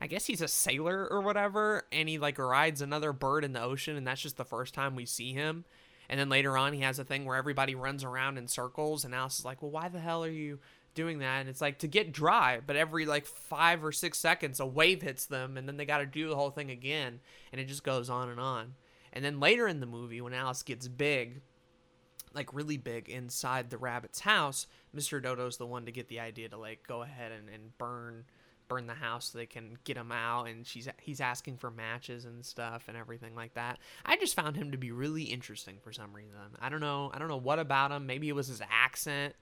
I 0.00 0.06
guess 0.06 0.26
he's 0.26 0.40
a 0.40 0.48
sailor 0.48 1.06
or 1.08 1.20
whatever, 1.20 1.84
and 1.92 2.08
he 2.08 2.18
like 2.18 2.38
rides 2.38 2.82
another 2.82 3.12
bird 3.12 3.44
in 3.44 3.52
the 3.52 3.62
ocean, 3.62 3.96
and 3.96 4.06
that's 4.06 4.20
just 4.20 4.36
the 4.36 4.44
first 4.44 4.74
time 4.74 4.94
we 4.94 5.06
see 5.06 5.32
him. 5.32 5.64
And 6.08 6.18
then 6.18 6.28
later 6.28 6.58
on, 6.58 6.72
he 6.72 6.80
has 6.80 6.98
a 6.98 7.04
thing 7.04 7.24
where 7.24 7.36
everybody 7.36 7.74
runs 7.74 8.04
around 8.04 8.36
in 8.36 8.48
circles, 8.48 9.04
and 9.04 9.14
Alice 9.14 9.38
is 9.38 9.44
like, 9.44 9.62
"Well, 9.62 9.70
why 9.70 9.88
the 9.88 10.00
hell 10.00 10.24
are 10.24 10.30
you 10.30 10.58
doing 10.94 11.18
that?" 11.18 11.40
And 11.40 11.48
it's 11.48 11.60
like 11.60 11.78
to 11.78 11.88
get 11.88 12.12
dry, 12.12 12.60
but 12.64 12.76
every 12.76 13.06
like 13.06 13.26
five 13.26 13.84
or 13.84 13.92
six 13.92 14.18
seconds, 14.18 14.60
a 14.60 14.66
wave 14.66 15.02
hits 15.02 15.26
them, 15.26 15.56
and 15.56 15.66
then 15.68 15.76
they 15.76 15.84
got 15.84 15.98
to 15.98 16.06
do 16.06 16.28
the 16.28 16.36
whole 16.36 16.50
thing 16.50 16.70
again, 16.70 17.20
and 17.52 17.60
it 17.60 17.68
just 17.68 17.84
goes 17.84 18.10
on 18.10 18.28
and 18.28 18.40
on. 18.40 18.74
And 19.12 19.24
then 19.24 19.40
later 19.40 19.68
in 19.68 19.80
the 19.80 19.86
movie, 19.86 20.20
when 20.20 20.32
Alice 20.32 20.62
gets 20.62 20.88
big, 20.88 21.42
like 22.34 22.54
really 22.54 22.78
big 22.78 23.08
inside 23.08 23.70
the 23.70 23.78
rabbit's 23.78 24.20
house, 24.20 24.66
Mr. 24.96 25.22
Dodo's 25.22 25.56
the 25.56 25.66
one 25.66 25.86
to 25.86 25.92
get 25.92 26.08
the 26.08 26.20
idea 26.20 26.48
to 26.48 26.56
like 26.56 26.86
go 26.86 27.02
ahead 27.02 27.32
and, 27.32 27.48
and 27.48 27.76
burn 27.78 28.24
burn 28.68 28.86
the 28.86 28.94
house 28.94 29.30
so 29.30 29.38
they 29.38 29.44
can 29.44 29.76
get 29.84 29.98
him 29.98 30.10
out 30.10 30.44
and 30.48 30.66
she's 30.66 30.88
he's 31.02 31.20
asking 31.20 31.58
for 31.58 31.70
matches 31.70 32.24
and 32.24 32.44
stuff 32.44 32.84
and 32.88 32.96
everything 32.96 33.34
like 33.34 33.52
that. 33.54 33.78
I 34.04 34.16
just 34.16 34.34
found 34.34 34.56
him 34.56 34.70
to 34.72 34.78
be 34.78 34.92
really 34.92 35.24
interesting 35.24 35.76
for 35.82 35.92
some 35.92 36.14
reason. 36.14 36.38
I 36.60 36.70
don't 36.70 36.80
know 36.80 37.10
I 37.12 37.18
don't 37.18 37.28
know 37.28 37.36
what 37.36 37.58
about 37.58 37.90
him. 37.90 38.06
Maybe 38.06 38.28
it 38.28 38.34
was 38.34 38.46
his 38.46 38.62
accent. 38.70 39.34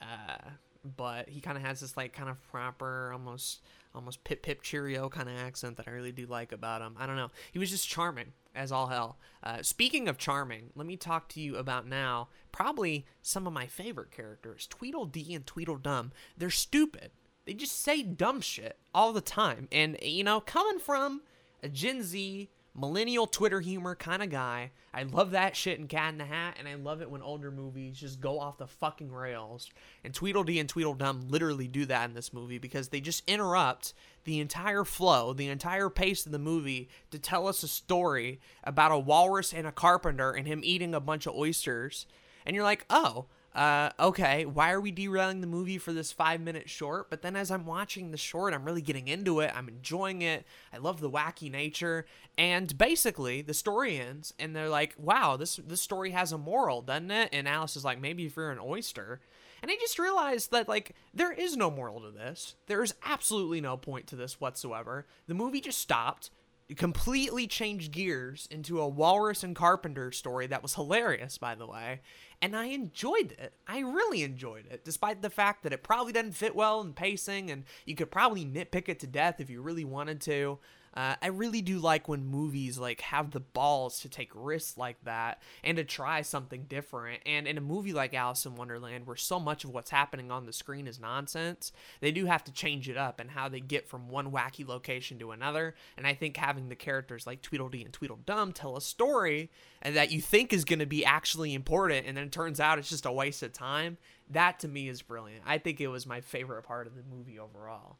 Uh, 0.00 0.50
but 0.84 1.28
he 1.28 1.40
kind 1.40 1.56
of 1.56 1.64
has 1.64 1.80
this 1.80 1.96
like 1.96 2.12
kind 2.12 2.28
of 2.28 2.42
proper 2.48 3.10
almost 3.12 3.60
almost 3.94 4.22
pip 4.24 4.42
pip 4.42 4.62
cheerio 4.62 5.08
kind 5.08 5.28
of 5.28 5.36
accent 5.36 5.76
that 5.76 5.88
I 5.88 5.90
really 5.90 6.12
do 6.12 6.26
like 6.26 6.52
about 6.52 6.82
him. 6.82 6.94
I 6.98 7.06
don't 7.06 7.16
know. 7.16 7.30
He 7.52 7.58
was 7.58 7.70
just 7.70 7.88
charming 7.88 8.32
as 8.54 8.70
all 8.70 8.88
hell. 8.88 9.18
Uh, 9.42 9.62
speaking 9.62 10.08
of 10.08 10.18
charming, 10.18 10.70
let 10.74 10.86
me 10.86 10.96
talk 10.96 11.28
to 11.30 11.40
you 11.40 11.56
about 11.56 11.86
now 11.86 12.28
probably 12.52 13.06
some 13.22 13.46
of 13.46 13.52
my 13.52 13.66
favorite 13.66 14.10
characters, 14.10 14.66
Tweedledee 14.66 15.34
and 15.34 15.46
Tweedledum. 15.46 16.12
They're 16.36 16.50
stupid 16.50 17.10
they 17.48 17.54
just 17.54 17.80
say 17.80 18.02
dumb 18.02 18.42
shit 18.42 18.76
all 18.94 19.14
the 19.14 19.22
time. 19.22 19.68
And, 19.72 19.96
you 20.02 20.22
know, 20.22 20.38
coming 20.38 20.78
from 20.78 21.22
a 21.62 21.70
Gen 21.70 22.02
Z, 22.02 22.50
millennial 22.78 23.26
Twitter 23.26 23.60
humor 23.60 23.94
kind 23.94 24.22
of 24.22 24.30
guy, 24.30 24.70
I 24.94 25.02
love 25.02 25.32
that 25.32 25.56
shit 25.56 25.78
in 25.78 25.88
Cat 25.88 26.12
in 26.12 26.18
the 26.18 26.24
Hat, 26.24 26.56
and 26.58 26.68
I 26.68 26.74
love 26.74 27.02
it 27.02 27.10
when 27.10 27.22
older 27.22 27.50
movies 27.50 27.98
just 27.98 28.20
go 28.20 28.38
off 28.38 28.58
the 28.58 28.66
fucking 28.66 29.12
rails. 29.12 29.70
And 30.04 30.14
Tweedledee 30.14 30.60
and 30.60 30.68
Tweedledum 30.68 31.28
literally 31.28 31.68
do 31.68 31.84
that 31.86 32.08
in 32.08 32.14
this 32.14 32.32
movie 32.32 32.58
because 32.58 32.88
they 32.88 33.00
just 33.00 33.28
interrupt 33.28 33.94
the 34.24 34.40
entire 34.40 34.84
flow, 34.84 35.32
the 35.32 35.48
entire 35.48 35.90
pace 35.90 36.24
of 36.24 36.32
the 36.32 36.38
movie 36.38 36.88
to 37.10 37.18
tell 37.18 37.48
us 37.48 37.62
a 37.62 37.68
story 37.68 38.40
about 38.64 38.92
a 38.92 38.98
walrus 38.98 39.52
and 39.52 39.66
a 39.66 39.72
carpenter 39.72 40.30
and 40.30 40.46
him 40.46 40.60
eating 40.62 40.94
a 40.94 41.00
bunch 41.00 41.26
of 41.26 41.34
oysters. 41.34 42.06
And 42.46 42.54
you're 42.54 42.64
like, 42.64 42.86
oh, 42.88 43.26
uh, 43.54 43.90
okay, 43.98 44.44
why 44.44 44.70
are 44.70 44.80
we 44.80 44.90
derailing 44.90 45.40
the 45.40 45.46
movie 45.46 45.78
for 45.78 45.92
this 45.92 46.12
five 46.12 46.40
minute 46.40 46.68
short? 46.68 47.10
But 47.10 47.22
then 47.22 47.34
as 47.34 47.50
I'm 47.50 47.66
watching 47.66 48.10
the 48.10 48.16
short, 48.16 48.54
I'm 48.54 48.64
really 48.64 48.82
getting 48.82 49.08
into 49.08 49.40
it. 49.40 49.52
I'm 49.54 49.68
enjoying 49.68 50.22
it. 50.22 50.44
I 50.72 50.78
love 50.78 51.00
the 51.00 51.10
wacky 51.10 51.50
nature. 51.50 52.06
And 52.36 52.76
basically, 52.76 53.42
the 53.42 53.54
story 53.54 53.98
ends, 53.98 54.32
and 54.38 54.54
they're 54.54 54.68
like, 54.68 54.94
wow, 54.98 55.36
this, 55.36 55.56
this 55.56 55.82
story 55.82 56.10
has 56.10 56.30
a 56.30 56.38
moral, 56.38 56.82
doesn't 56.82 57.10
it? 57.10 57.30
And 57.32 57.48
Alice 57.48 57.76
is 57.76 57.84
like, 57.84 58.00
maybe 58.00 58.26
if 58.26 58.36
you're 58.36 58.50
an 58.50 58.60
oyster. 58.62 59.20
And 59.60 59.70
I 59.70 59.76
just 59.80 59.98
realized 59.98 60.52
that, 60.52 60.68
like, 60.68 60.94
there 61.12 61.32
is 61.32 61.56
no 61.56 61.68
moral 61.68 62.00
to 62.02 62.10
this. 62.10 62.54
There 62.66 62.82
is 62.82 62.94
absolutely 63.04 63.60
no 63.60 63.76
point 63.76 64.06
to 64.08 64.16
this 64.16 64.40
whatsoever. 64.40 65.06
The 65.26 65.34
movie 65.34 65.60
just 65.60 65.78
stopped 65.78 66.30
completely 66.76 67.46
changed 67.46 67.92
gears 67.92 68.46
into 68.50 68.80
a 68.80 68.88
walrus 68.88 69.42
and 69.42 69.56
carpenter 69.56 70.12
story 70.12 70.46
that 70.46 70.62
was 70.62 70.74
hilarious 70.74 71.38
by 71.38 71.54
the 71.54 71.66
way 71.66 72.00
and 72.40 72.56
I 72.56 72.66
enjoyed 72.66 73.32
it. 73.32 73.52
I 73.66 73.80
really 73.80 74.22
enjoyed 74.22 74.66
it, 74.70 74.84
despite 74.84 75.22
the 75.22 75.30
fact 75.30 75.62
that 75.62 75.72
it 75.72 75.82
probably 75.82 76.12
didn't 76.12 76.32
fit 76.32 76.54
well 76.54 76.80
in 76.80 76.92
pacing, 76.92 77.50
and 77.50 77.64
you 77.84 77.94
could 77.94 78.10
probably 78.10 78.44
nitpick 78.44 78.88
it 78.88 79.00
to 79.00 79.06
death 79.06 79.40
if 79.40 79.50
you 79.50 79.60
really 79.60 79.84
wanted 79.84 80.20
to. 80.22 80.58
Uh, 80.98 81.14
I 81.22 81.28
really 81.28 81.62
do 81.62 81.78
like 81.78 82.08
when 82.08 82.26
movies 82.26 82.76
like 82.76 83.02
have 83.02 83.30
the 83.30 83.38
balls 83.38 84.00
to 84.00 84.08
take 84.08 84.32
risks 84.34 84.76
like 84.76 84.96
that 85.04 85.40
and 85.62 85.76
to 85.76 85.84
try 85.84 86.22
something 86.22 86.64
different. 86.68 87.22
And 87.24 87.46
in 87.46 87.56
a 87.56 87.60
movie 87.60 87.92
like 87.92 88.14
Alice 88.14 88.44
in 88.44 88.56
Wonderland, 88.56 89.06
where 89.06 89.14
so 89.14 89.38
much 89.38 89.62
of 89.62 89.70
what's 89.70 89.92
happening 89.92 90.32
on 90.32 90.44
the 90.44 90.52
screen 90.52 90.88
is 90.88 90.98
nonsense, 90.98 91.70
they 92.00 92.10
do 92.10 92.26
have 92.26 92.42
to 92.42 92.52
change 92.52 92.88
it 92.88 92.96
up 92.96 93.20
and 93.20 93.30
how 93.30 93.48
they 93.48 93.60
get 93.60 93.86
from 93.86 94.08
one 94.08 94.32
wacky 94.32 94.66
location 94.66 95.20
to 95.20 95.30
another. 95.30 95.76
And 95.96 96.04
I 96.04 96.14
think 96.14 96.36
having 96.36 96.68
the 96.68 96.74
characters 96.74 97.28
like 97.28 97.42
Tweedledee 97.42 97.84
and 97.84 97.92
Tweedledum 97.92 98.52
tell 98.52 98.76
a 98.76 98.80
story 98.80 99.52
and 99.80 99.94
that 99.94 100.10
you 100.10 100.20
think 100.20 100.52
is 100.52 100.64
going 100.64 100.80
to 100.80 100.86
be 100.86 101.04
actually 101.04 101.54
important, 101.54 102.08
and 102.08 102.16
then 102.16 102.24
it 102.24 102.32
turns 102.32 102.58
out 102.58 102.80
it's 102.80 102.88
just 102.88 103.06
a 103.06 103.12
waste 103.12 103.44
of 103.44 103.52
time. 103.52 103.98
That 104.28 104.58
to 104.58 104.68
me 104.68 104.88
is 104.88 105.02
brilliant. 105.02 105.44
I 105.46 105.58
think 105.58 105.80
it 105.80 105.86
was 105.86 106.06
my 106.06 106.22
favorite 106.22 106.64
part 106.64 106.88
of 106.88 106.96
the 106.96 107.04
movie 107.08 107.38
overall. 107.38 107.98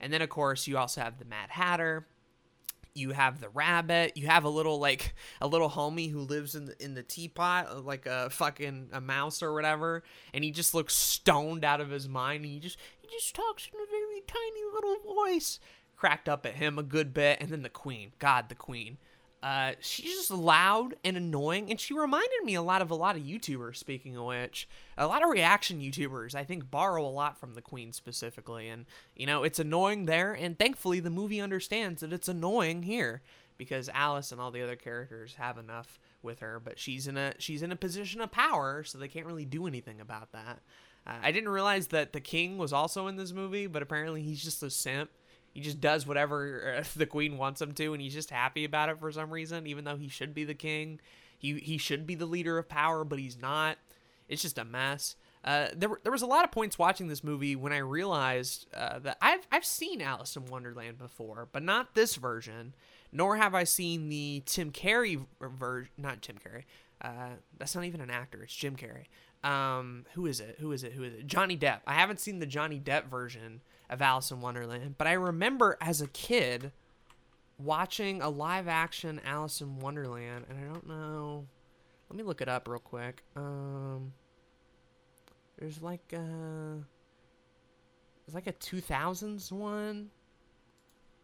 And 0.00 0.12
then, 0.12 0.20
of 0.20 0.30
course, 0.30 0.66
you 0.66 0.78
also 0.78 1.00
have 1.00 1.18
the 1.18 1.24
Mad 1.24 1.50
Hatter 1.50 2.06
you 2.94 3.10
have 3.12 3.40
the 3.40 3.48
rabbit 3.50 4.16
you 4.16 4.26
have 4.26 4.44
a 4.44 4.48
little 4.48 4.78
like 4.78 5.14
a 5.40 5.46
little 5.46 5.70
homie 5.70 6.10
who 6.10 6.20
lives 6.20 6.54
in 6.54 6.66
the 6.66 6.84
in 6.84 6.94
the 6.94 7.02
teapot 7.02 7.68
uh, 7.70 7.80
like 7.80 8.06
a 8.06 8.30
fucking 8.30 8.88
a 8.92 9.00
mouse 9.00 9.42
or 9.42 9.52
whatever 9.52 10.02
and 10.34 10.44
he 10.44 10.50
just 10.50 10.74
looks 10.74 10.94
stoned 10.94 11.64
out 11.64 11.80
of 11.80 11.90
his 11.90 12.08
mind 12.08 12.44
and 12.44 12.52
he 12.52 12.58
just 12.58 12.78
he 13.00 13.08
just 13.08 13.34
talks 13.34 13.68
in 13.72 13.80
a 13.80 13.90
very 13.90 14.22
tiny 14.26 14.62
little 14.74 15.14
voice. 15.14 15.58
Cracked 15.96 16.28
up 16.28 16.46
at 16.46 16.54
him 16.54 16.78
a 16.78 16.82
good 16.82 17.12
bit 17.12 17.38
and 17.40 17.50
then 17.50 17.62
the 17.62 17.68
queen 17.68 18.12
god 18.18 18.48
the 18.48 18.54
queen 18.54 18.98
uh, 19.42 19.72
she's 19.80 20.16
just 20.16 20.30
loud 20.30 20.94
and 21.02 21.16
annoying, 21.16 21.70
and 21.70 21.80
she 21.80 21.94
reminded 21.94 22.44
me 22.44 22.54
a 22.54 22.62
lot 22.62 22.82
of 22.82 22.90
a 22.90 22.94
lot 22.94 23.16
of 23.16 23.22
YouTubers. 23.22 23.76
Speaking 23.76 24.16
of 24.16 24.24
which, 24.24 24.68
a 24.98 25.06
lot 25.06 25.22
of 25.22 25.30
reaction 25.30 25.80
YouTubers, 25.80 26.34
I 26.34 26.44
think, 26.44 26.70
borrow 26.70 27.06
a 27.06 27.08
lot 27.08 27.38
from 27.38 27.54
the 27.54 27.62
Queen 27.62 27.92
specifically, 27.92 28.68
and 28.68 28.84
you 29.16 29.24
know 29.24 29.42
it's 29.42 29.58
annoying 29.58 30.04
there. 30.04 30.34
And 30.34 30.58
thankfully, 30.58 31.00
the 31.00 31.08
movie 31.10 31.40
understands 31.40 32.02
that 32.02 32.12
it's 32.12 32.28
annoying 32.28 32.82
here 32.82 33.22
because 33.56 33.88
Alice 33.94 34.30
and 34.30 34.40
all 34.40 34.50
the 34.50 34.62
other 34.62 34.76
characters 34.76 35.34
have 35.36 35.56
enough 35.56 35.98
with 36.22 36.40
her, 36.40 36.60
but 36.62 36.78
she's 36.78 37.06
in 37.06 37.16
a 37.16 37.32
she's 37.38 37.62
in 37.62 37.72
a 37.72 37.76
position 37.76 38.20
of 38.20 38.30
power, 38.30 38.84
so 38.84 38.98
they 38.98 39.08
can't 39.08 39.26
really 39.26 39.46
do 39.46 39.66
anything 39.66 40.02
about 40.02 40.32
that. 40.32 40.60
Uh, 41.06 41.14
I 41.22 41.32
didn't 41.32 41.48
realize 41.48 41.86
that 41.88 42.12
the 42.12 42.20
king 42.20 42.58
was 42.58 42.74
also 42.74 43.06
in 43.06 43.16
this 43.16 43.32
movie, 43.32 43.66
but 43.66 43.80
apparently 43.80 44.22
he's 44.22 44.44
just 44.44 44.62
a 44.62 44.68
simp 44.68 45.08
he 45.52 45.60
just 45.60 45.80
does 45.80 46.06
whatever 46.06 46.82
the 46.96 47.06
queen 47.06 47.38
wants 47.38 47.60
him 47.60 47.72
to 47.72 47.92
and 47.92 48.02
he's 48.02 48.14
just 48.14 48.30
happy 48.30 48.64
about 48.64 48.88
it 48.88 48.98
for 48.98 49.10
some 49.10 49.30
reason 49.30 49.66
even 49.66 49.84
though 49.84 49.96
he 49.96 50.08
should 50.08 50.34
be 50.34 50.44
the 50.44 50.54
king 50.54 51.00
he 51.38 51.54
he 51.58 51.78
should 51.78 52.06
be 52.06 52.14
the 52.14 52.26
leader 52.26 52.58
of 52.58 52.68
power 52.68 53.04
but 53.04 53.18
he's 53.18 53.40
not 53.40 53.78
it's 54.28 54.42
just 54.42 54.58
a 54.58 54.64
mess 54.64 55.16
uh, 55.42 55.68
there, 55.74 55.88
there 56.02 56.12
was 56.12 56.22
a 56.22 56.26
lot 56.26 56.44
of 56.44 56.50
points 56.50 56.78
watching 56.78 57.08
this 57.08 57.24
movie 57.24 57.56
when 57.56 57.72
I 57.72 57.78
realized 57.78 58.66
uh, 58.74 58.98
that 59.00 59.16
I've, 59.22 59.46
I've 59.50 59.64
seen 59.64 60.02
Alice 60.02 60.36
in 60.36 60.44
Wonderland 60.46 60.98
before, 60.98 61.48
but 61.50 61.62
not 61.62 61.94
this 61.94 62.16
version, 62.16 62.74
nor 63.10 63.36
have 63.36 63.54
I 63.54 63.64
seen 63.64 64.10
the 64.10 64.42
Tim 64.44 64.70
Carrey 64.70 65.24
version. 65.40 65.90
Not 65.96 66.20
Tim 66.20 66.36
Carrey. 66.36 66.64
Uh, 67.00 67.36
that's 67.58 67.74
not 67.74 67.84
even 67.84 68.02
an 68.02 68.10
actor. 68.10 68.42
It's 68.42 68.54
Jim 68.54 68.76
Carrey. 68.76 69.06
um, 69.48 70.04
who 70.12 70.26
is 70.26 70.40
it? 70.40 70.56
Who 70.60 70.72
is 70.72 70.84
it? 70.84 70.92
Who 70.92 71.04
is 71.04 71.14
it? 71.14 71.26
Johnny 71.26 71.56
Depp. 71.56 71.80
I 71.86 71.94
haven't 71.94 72.20
seen 72.20 72.38
the 72.38 72.46
Johnny 72.46 72.78
Depp 72.78 73.06
version 73.06 73.62
of 73.90 74.00
Alice 74.00 74.30
in 74.30 74.40
Wonderland, 74.40 74.94
but 74.96 75.06
I 75.06 75.12
remember 75.12 75.76
as 75.80 76.00
a 76.00 76.06
kid 76.06 76.72
watching 77.58 78.22
a 78.22 78.30
live 78.30 78.68
action 78.68 79.20
Alice 79.24 79.60
in 79.60 79.78
Wonderland, 79.80 80.46
and 80.48 80.58
I 80.58 80.62
don't 80.72 80.86
know. 80.86 81.46
Let 82.08 82.16
me 82.16 82.22
look 82.22 82.40
it 82.40 82.48
up 82.48 82.66
real 82.66 82.78
quick. 82.78 83.22
Um, 83.36 84.12
there's 85.58 85.82
like 85.82 86.12
a, 86.12 86.78
there's 88.26 88.34
like 88.34 88.46
a 88.46 88.52
2000s 88.52 89.52
one. 89.52 90.10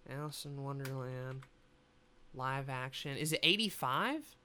Alice 0.09 0.45
in 0.45 0.63
Wonderland 0.63 1.43
live 2.35 2.69
action. 2.69 3.17
Is 3.17 3.33
it 3.33 3.41
85? 3.43 4.37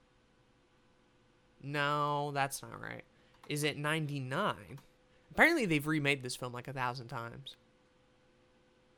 No, 1.62 2.32
that's 2.34 2.64
not 2.64 2.82
right. 2.82 3.04
Is 3.48 3.64
it 3.64 3.78
99? 3.78 4.56
Apparently, 5.32 5.66
they've 5.66 5.86
remade 5.86 6.24
this 6.24 6.36
film 6.36 6.54
like 6.54 6.68
a 6.68 6.74
thousand 6.74 7.08
times. 7.08 7.58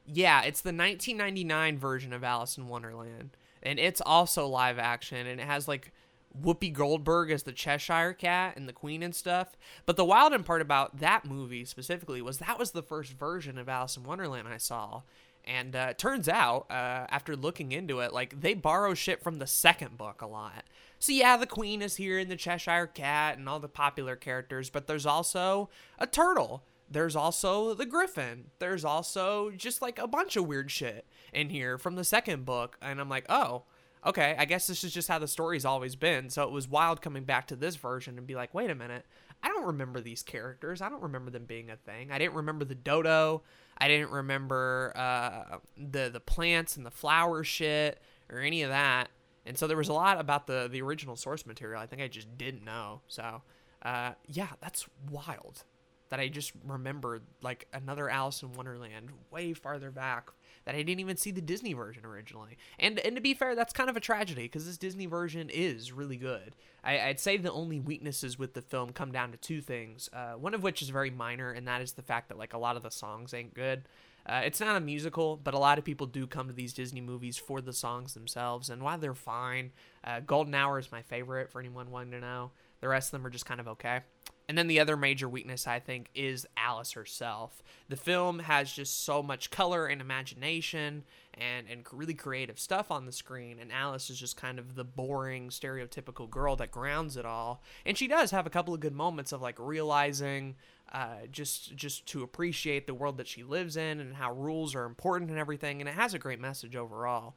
Yeah, 0.05 0.41
it's 0.41 0.61
the 0.61 0.69
1999 0.69 1.77
version 1.77 2.13
of 2.13 2.23
Alice 2.23 2.57
in 2.57 2.67
Wonderland. 2.67 3.37
And 3.61 3.79
it's 3.79 4.01
also 4.01 4.47
live 4.47 4.77
action, 4.77 5.25
and 5.25 5.39
it 5.39 5.45
has 5.45 5.67
like 5.67 5.93
Whoopi 6.39 6.73
Goldberg 6.73 7.31
as 7.31 7.43
the 7.43 7.51
Cheshire 7.51 8.13
Cat 8.13 8.57
and 8.57 8.67
the 8.67 8.73
Queen 8.73 9.03
and 9.03 9.15
stuff. 9.15 9.55
But 9.85 9.95
the 9.95 10.05
wild 10.05 10.45
part 10.45 10.61
about 10.61 10.99
that 10.99 11.25
movie 11.25 11.65
specifically 11.65 12.21
was 12.21 12.39
that 12.39 12.59
was 12.59 12.71
the 12.71 12.81
first 12.81 13.13
version 13.13 13.57
of 13.57 13.69
Alice 13.69 13.97
in 13.97 14.03
Wonderland 14.03 14.47
I 14.47 14.57
saw. 14.57 15.03
And 15.45 15.75
uh, 15.75 15.87
it 15.91 15.97
turns 15.97 16.29
out, 16.29 16.67
uh, 16.69 17.05
after 17.09 17.35
looking 17.35 17.73
into 17.73 17.99
it, 17.99 18.13
like 18.13 18.39
they 18.39 18.53
borrow 18.53 18.93
shit 18.93 19.21
from 19.21 19.39
the 19.39 19.47
second 19.47 19.97
book 19.97 20.21
a 20.21 20.27
lot. 20.27 20.63
So 20.99 21.11
yeah, 21.11 21.35
the 21.35 21.45
queen 21.45 21.81
is 21.81 21.97
here 21.97 22.17
in 22.17 22.29
the 22.29 22.37
Cheshire 22.37 22.87
Cat 22.87 23.37
and 23.37 23.49
all 23.49 23.59
the 23.59 23.67
popular 23.67 24.15
characters, 24.15 24.69
but 24.69 24.87
there's 24.87 25.05
also 25.05 25.69
a 25.99 26.07
turtle. 26.07 26.63
There's 26.93 27.15
also 27.15 27.73
the 27.73 27.87
griffin. 27.87 28.51
There's 28.59 28.85
also 28.85 29.49
just 29.51 29.81
like 29.81 29.97
a 29.97 30.07
bunch 30.07 30.35
of 30.35 30.45
weird 30.45 30.69
shit 30.69 31.07
in 31.33 31.49
here 31.49 31.77
from 31.79 31.95
the 31.95 32.03
second 32.03 32.45
book. 32.45 32.77
And 32.81 33.01
I'm 33.01 33.09
like, 33.09 33.25
oh, 33.29 33.63
okay, 34.05 34.35
I 34.37 34.45
guess 34.45 34.67
this 34.67 34.83
is 34.83 34.93
just 34.93 35.07
how 35.07 35.17
the 35.17 35.27
story's 35.27 35.65
always 35.65 35.95
been. 35.95 36.29
So 36.29 36.43
it 36.43 36.51
was 36.51 36.67
wild 36.67 37.01
coming 37.01 37.23
back 37.23 37.47
to 37.47 37.55
this 37.55 37.77
version 37.77 38.19
and 38.19 38.27
be 38.27 38.35
like, 38.35 38.53
wait 38.53 38.69
a 38.69 38.75
minute, 38.75 39.05
I 39.41 39.47
don't 39.47 39.65
remember 39.65 40.01
these 40.01 40.21
characters. 40.21 40.81
I 40.81 40.89
don't 40.89 41.01
remember 41.01 41.31
them 41.31 41.45
being 41.45 41.71
a 41.71 41.77
thing. 41.77 42.11
I 42.11 42.19
didn't 42.19 42.35
remember 42.35 42.63
the 42.63 42.75
dodo. 42.75 43.41
I 43.77 43.87
didn't 43.87 44.11
remember 44.11 44.93
uh, 44.95 45.57
the 45.75 46.09
the 46.13 46.19
plants 46.19 46.77
and 46.77 46.85
the 46.85 46.91
flower 46.91 47.43
shit 47.43 47.99
or 48.29 48.39
any 48.39 48.61
of 48.61 48.69
that. 48.69 49.09
And 49.45 49.57
so 49.57 49.65
there 49.65 49.77
was 49.77 49.89
a 49.89 49.93
lot 49.93 50.19
about 50.19 50.45
the 50.45 50.69
the 50.71 50.81
original 50.83 51.15
source 51.15 51.45
material. 51.47 51.81
I 51.81 51.87
think 51.87 52.03
I 52.03 52.07
just 52.07 52.37
didn't 52.37 52.63
know. 52.63 53.01
So 53.07 53.41
uh, 53.81 54.11
yeah, 54.27 54.49
that's 54.61 54.85
wild 55.09 55.63
that 56.09 56.19
I 56.19 56.27
just 56.27 56.51
remembered 56.65 57.23
like 57.41 57.67
another 57.73 58.09
Alice 58.09 58.43
in 58.43 58.53
Wonderland 58.53 59.09
way 59.31 59.53
farther 59.53 59.91
back 59.91 60.31
that 60.65 60.75
I 60.75 60.79
didn't 60.79 60.99
even 60.99 61.17
see 61.17 61.31
the 61.31 61.41
Disney 61.41 61.73
version 61.73 62.05
originally. 62.05 62.57
And 62.79 62.99
and 62.99 63.15
to 63.15 63.21
be 63.21 63.33
fair, 63.33 63.55
that's 63.55 63.73
kind 63.73 63.89
of 63.89 63.97
a 63.97 63.99
tragedy 63.99 64.43
because 64.43 64.65
this 64.65 64.77
Disney 64.77 65.05
version 65.05 65.49
is 65.49 65.91
really 65.91 66.17
good. 66.17 66.55
I, 66.83 67.07
would 67.07 67.19
say 67.19 67.37
the 67.37 67.51
only 67.51 67.79
weaknesses 67.79 68.37
with 68.37 68.53
the 68.53 68.61
film 68.61 68.91
come 68.91 69.11
down 69.11 69.31
to 69.31 69.37
two 69.37 69.61
things. 69.61 70.09
Uh, 70.11 70.33
one 70.33 70.53
of 70.53 70.63
which 70.63 70.81
is 70.81 70.89
very 70.89 71.09
minor, 71.09 71.51
and 71.51 71.67
that 71.67 71.81
is 71.81 71.93
the 71.93 72.01
fact 72.01 72.29
that 72.29 72.37
like 72.37 72.53
a 72.53 72.57
lot 72.57 72.75
of 72.75 72.83
the 72.83 72.91
songs 72.91 73.33
ain't 73.33 73.53
good. 73.53 73.83
Uh, 74.25 74.41
it's 74.45 74.59
not 74.59 74.75
a 74.75 74.79
musical, 74.79 75.37
but 75.37 75.53
a 75.53 75.59
lot 75.59 75.77
of 75.77 75.83
people 75.83 76.07
do 76.07 76.25
come 76.25 76.47
to 76.47 76.53
these 76.53 76.73
Disney 76.73 77.01
movies 77.01 77.37
for 77.37 77.59
the 77.59 77.73
songs 77.73 78.13
themselves, 78.13 78.69
and 78.69 78.81
while 78.81 78.97
they're 78.97 79.13
fine, 79.13 79.71
uh, 80.03 80.21
Golden 80.21 80.55
Hour 80.55 80.79
is 80.79 80.91
my 80.91 81.01
favorite 81.01 81.49
for 81.49 81.59
anyone 81.59 81.91
wanting 81.91 82.11
to 82.11 82.21
know. 82.21 82.51
The 82.79 82.87
rest 82.87 83.07
of 83.07 83.11
them 83.11 83.25
are 83.25 83.29
just 83.29 83.45
kind 83.45 83.59
of 83.59 83.67
okay. 83.69 84.01
And 84.49 84.57
then 84.57 84.67
the 84.67 84.79
other 84.79 84.97
major 84.97 85.29
weakness, 85.29 85.67
I 85.67 85.79
think, 85.79 86.09
is 86.13 86.45
Alice 86.57 86.91
herself. 86.93 87.63
The 87.87 87.95
film 87.95 88.39
has 88.39 88.71
just 88.71 89.03
so 89.03 89.23
much 89.23 89.51
color 89.51 89.85
and 89.87 90.01
imagination 90.01 91.03
and, 91.33 91.67
and 91.69 91.83
really 91.91 92.13
creative 92.13 92.59
stuff 92.59 92.91
on 92.91 93.05
the 93.05 93.11
screen, 93.11 93.57
and 93.59 93.71
Alice 93.71 94.09
is 94.09 94.19
just 94.19 94.37
kind 94.37 94.59
of 94.59 94.75
the 94.75 94.83
boring, 94.83 95.49
stereotypical 95.49 96.29
girl 96.29 96.55
that 96.57 96.71
grounds 96.71 97.17
it 97.17 97.25
all. 97.25 97.63
And 97.85 97.97
she 97.97 98.07
does 98.07 98.31
have 98.31 98.45
a 98.45 98.51
couple 98.51 98.73
of 98.73 98.79
good 98.81 98.93
moments 98.93 99.31
of 99.31 99.41
like 99.41 99.57
realizing 99.57 100.55
uh, 100.91 101.25
just 101.31 101.75
just 101.75 102.05
to 102.07 102.21
appreciate 102.21 102.85
the 102.85 102.93
world 102.93 103.17
that 103.17 103.27
she 103.27 103.43
lives 103.43 103.77
in 103.77 103.99
and 103.99 104.13
how 104.15 104.31
rules 104.33 104.75
are 104.75 104.85
important 104.85 105.31
and 105.31 105.39
everything, 105.39 105.79
and 105.81 105.89
it 105.89 105.95
has 105.95 106.13
a 106.13 106.19
great 106.19 106.39
message 106.39 106.75
overall 106.75 107.35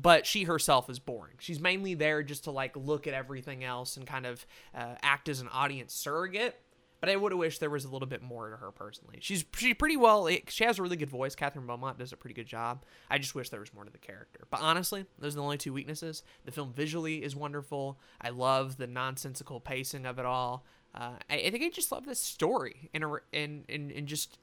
but 0.00 0.26
she 0.26 0.44
herself 0.44 0.88
is 0.88 0.98
boring. 0.98 1.34
She's 1.40 1.60
mainly 1.60 1.94
there 1.94 2.22
just 2.22 2.44
to 2.44 2.50
like 2.50 2.76
look 2.76 3.06
at 3.06 3.14
everything 3.14 3.64
else 3.64 3.96
and 3.96 4.06
kind 4.06 4.26
of 4.26 4.46
uh, 4.74 4.94
act 5.02 5.28
as 5.28 5.40
an 5.40 5.48
audience 5.48 5.92
surrogate. 5.92 6.60
But 7.00 7.10
I 7.10 7.16
would 7.16 7.30
have 7.30 7.38
wished 7.38 7.60
there 7.60 7.70
was 7.70 7.84
a 7.84 7.88
little 7.88 8.08
bit 8.08 8.22
more 8.22 8.50
to 8.50 8.56
her 8.56 8.72
personally. 8.72 9.18
She's 9.20 9.44
she 9.56 9.72
pretty 9.72 9.96
well. 9.96 10.28
She 10.48 10.64
has 10.64 10.78
a 10.78 10.82
really 10.82 10.96
good 10.96 11.10
voice. 11.10 11.36
Kathryn 11.36 11.64
Beaumont 11.64 11.98
does 11.98 12.12
a 12.12 12.16
pretty 12.16 12.34
good 12.34 12.46
job. 12.46 12.84
I 13.08 13.18
just 13.18 13.36
wish 13.36 13.50
there 13.50 13.60
was 13.60 13.72
more 13.72 13.84
to 13.84 13.90
the 13.90 13.98
character. 13.98 14.46
But 14.50 14.60
honestly, 14.62 15.04
those 15.18 15.34
are 15.34 15.36
the 15.36 15.42
only 15.42 15.58
two 15.58 15.72
weaknesses. 15.72 16.24
The 16.44 16.50
film 16.50 16.72
visually 16.72 17.22
is 17.22 17.36
wonderful. 17.36 18.00
I 18.20 18.30
love 18.30 18.78
the 18.78 18.88
nonsensical 18.88 19.60
pacing 19.60 20.06
of 20.06 20.18
it 20.18 20.26
all. 20.26 20.64
Uh, 20.92 21.12
I, 21.30 21.36
I, 21.36 21.50
think 21.50 21.62
I 21.62 21.68
just 21.68 21.92
love 21.92 22.04
this 22.04 22.18
story 22.18 22.90
and 22.92 23.04
and 23.32 23.64
and, 23.68 23.92
and 23.92 24.08
just 24.08 24.38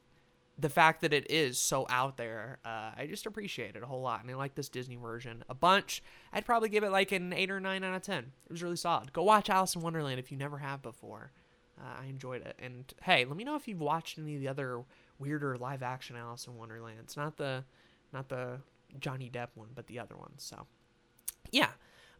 the 0.58 0.70
fact 0.70 1.02
that 1.02 1.14
it 1.14 1.30
is 1.30 1.60
so 1.60 1.86
out 1.90 2.18
there, 2.18 2.60
uh, 2.64 2.92
I 2.98 3.08
just 3.10 3.26
appreciate 3.26 3.76
it 3.76 3.84
a 3.84 3.86
whole 3.86 4.02
lot. 4.02 4.22
And 4.22 4.32
I 4.32 4.36
like 4.36 4.56
this 4.56 4.70
Disney 4.70 4.96
version 4.96 5.44
a 5.50 5.54
bunch. 5.54 6.02
I'd 6.32 6.46
probably 6.46 6.70
give 6.70 6.84
it 6.84 6.92
like 6.92 7.12
an 7.12 7.34
8 7.34 7.52
or 7.52 7.60
9 7.60 7.84
out 7.84 7.94
of 7.94 8.02
10. 8.02 8.32
It 8.46 8.52
was 8.52 8.64
really 8.64 8.78
solid. 8.78 9.12
Go 9.12 9.24
watch 9.24 9.50
Alice 9.50 9.76
in 9.76 9.82
Wonderland 9.82 10.20
if 10.20 10.32
you 10.32 10.38
never 10.38 10.60
have 10.60 10.82
before. 10.82 11.32
Uh, 11.80 12.04
I 12.04 12.06
enjoyed 12.06 12.42
it. 12.42 12.56
And 12.58 12.94
hey, 13.04 13.26
let 13.26 13.36
me 13.36 13.44
know 13.44 13.56
if 13.56 13.68
you've 13.68 13.82
watched 13.82 14.18
any 14.18 14.36
of 14.36 14.42
the 14.42 14.48
other 14.48 14.84
weirder 15.20 15.58
live 15.58 15.84
action 15.84 16.16
Alice 16.16 16.48
in 16.48 16.56
Wonderland. 16.56 17.00
It's 17.02 17.18
not 17.18 17.38
the 17.38 17.66
not 18.14 18.30
the 18.30 18.60
Johnny 19.00 19.30
Depp 19.30 19.50
one, 19.56 19.70
but 19.76 19.88
the 19.88 20.00
other 20.00 20.16
ones. 20.16 20.44
So, 20.44 20.68
yeah. 21.52 21.70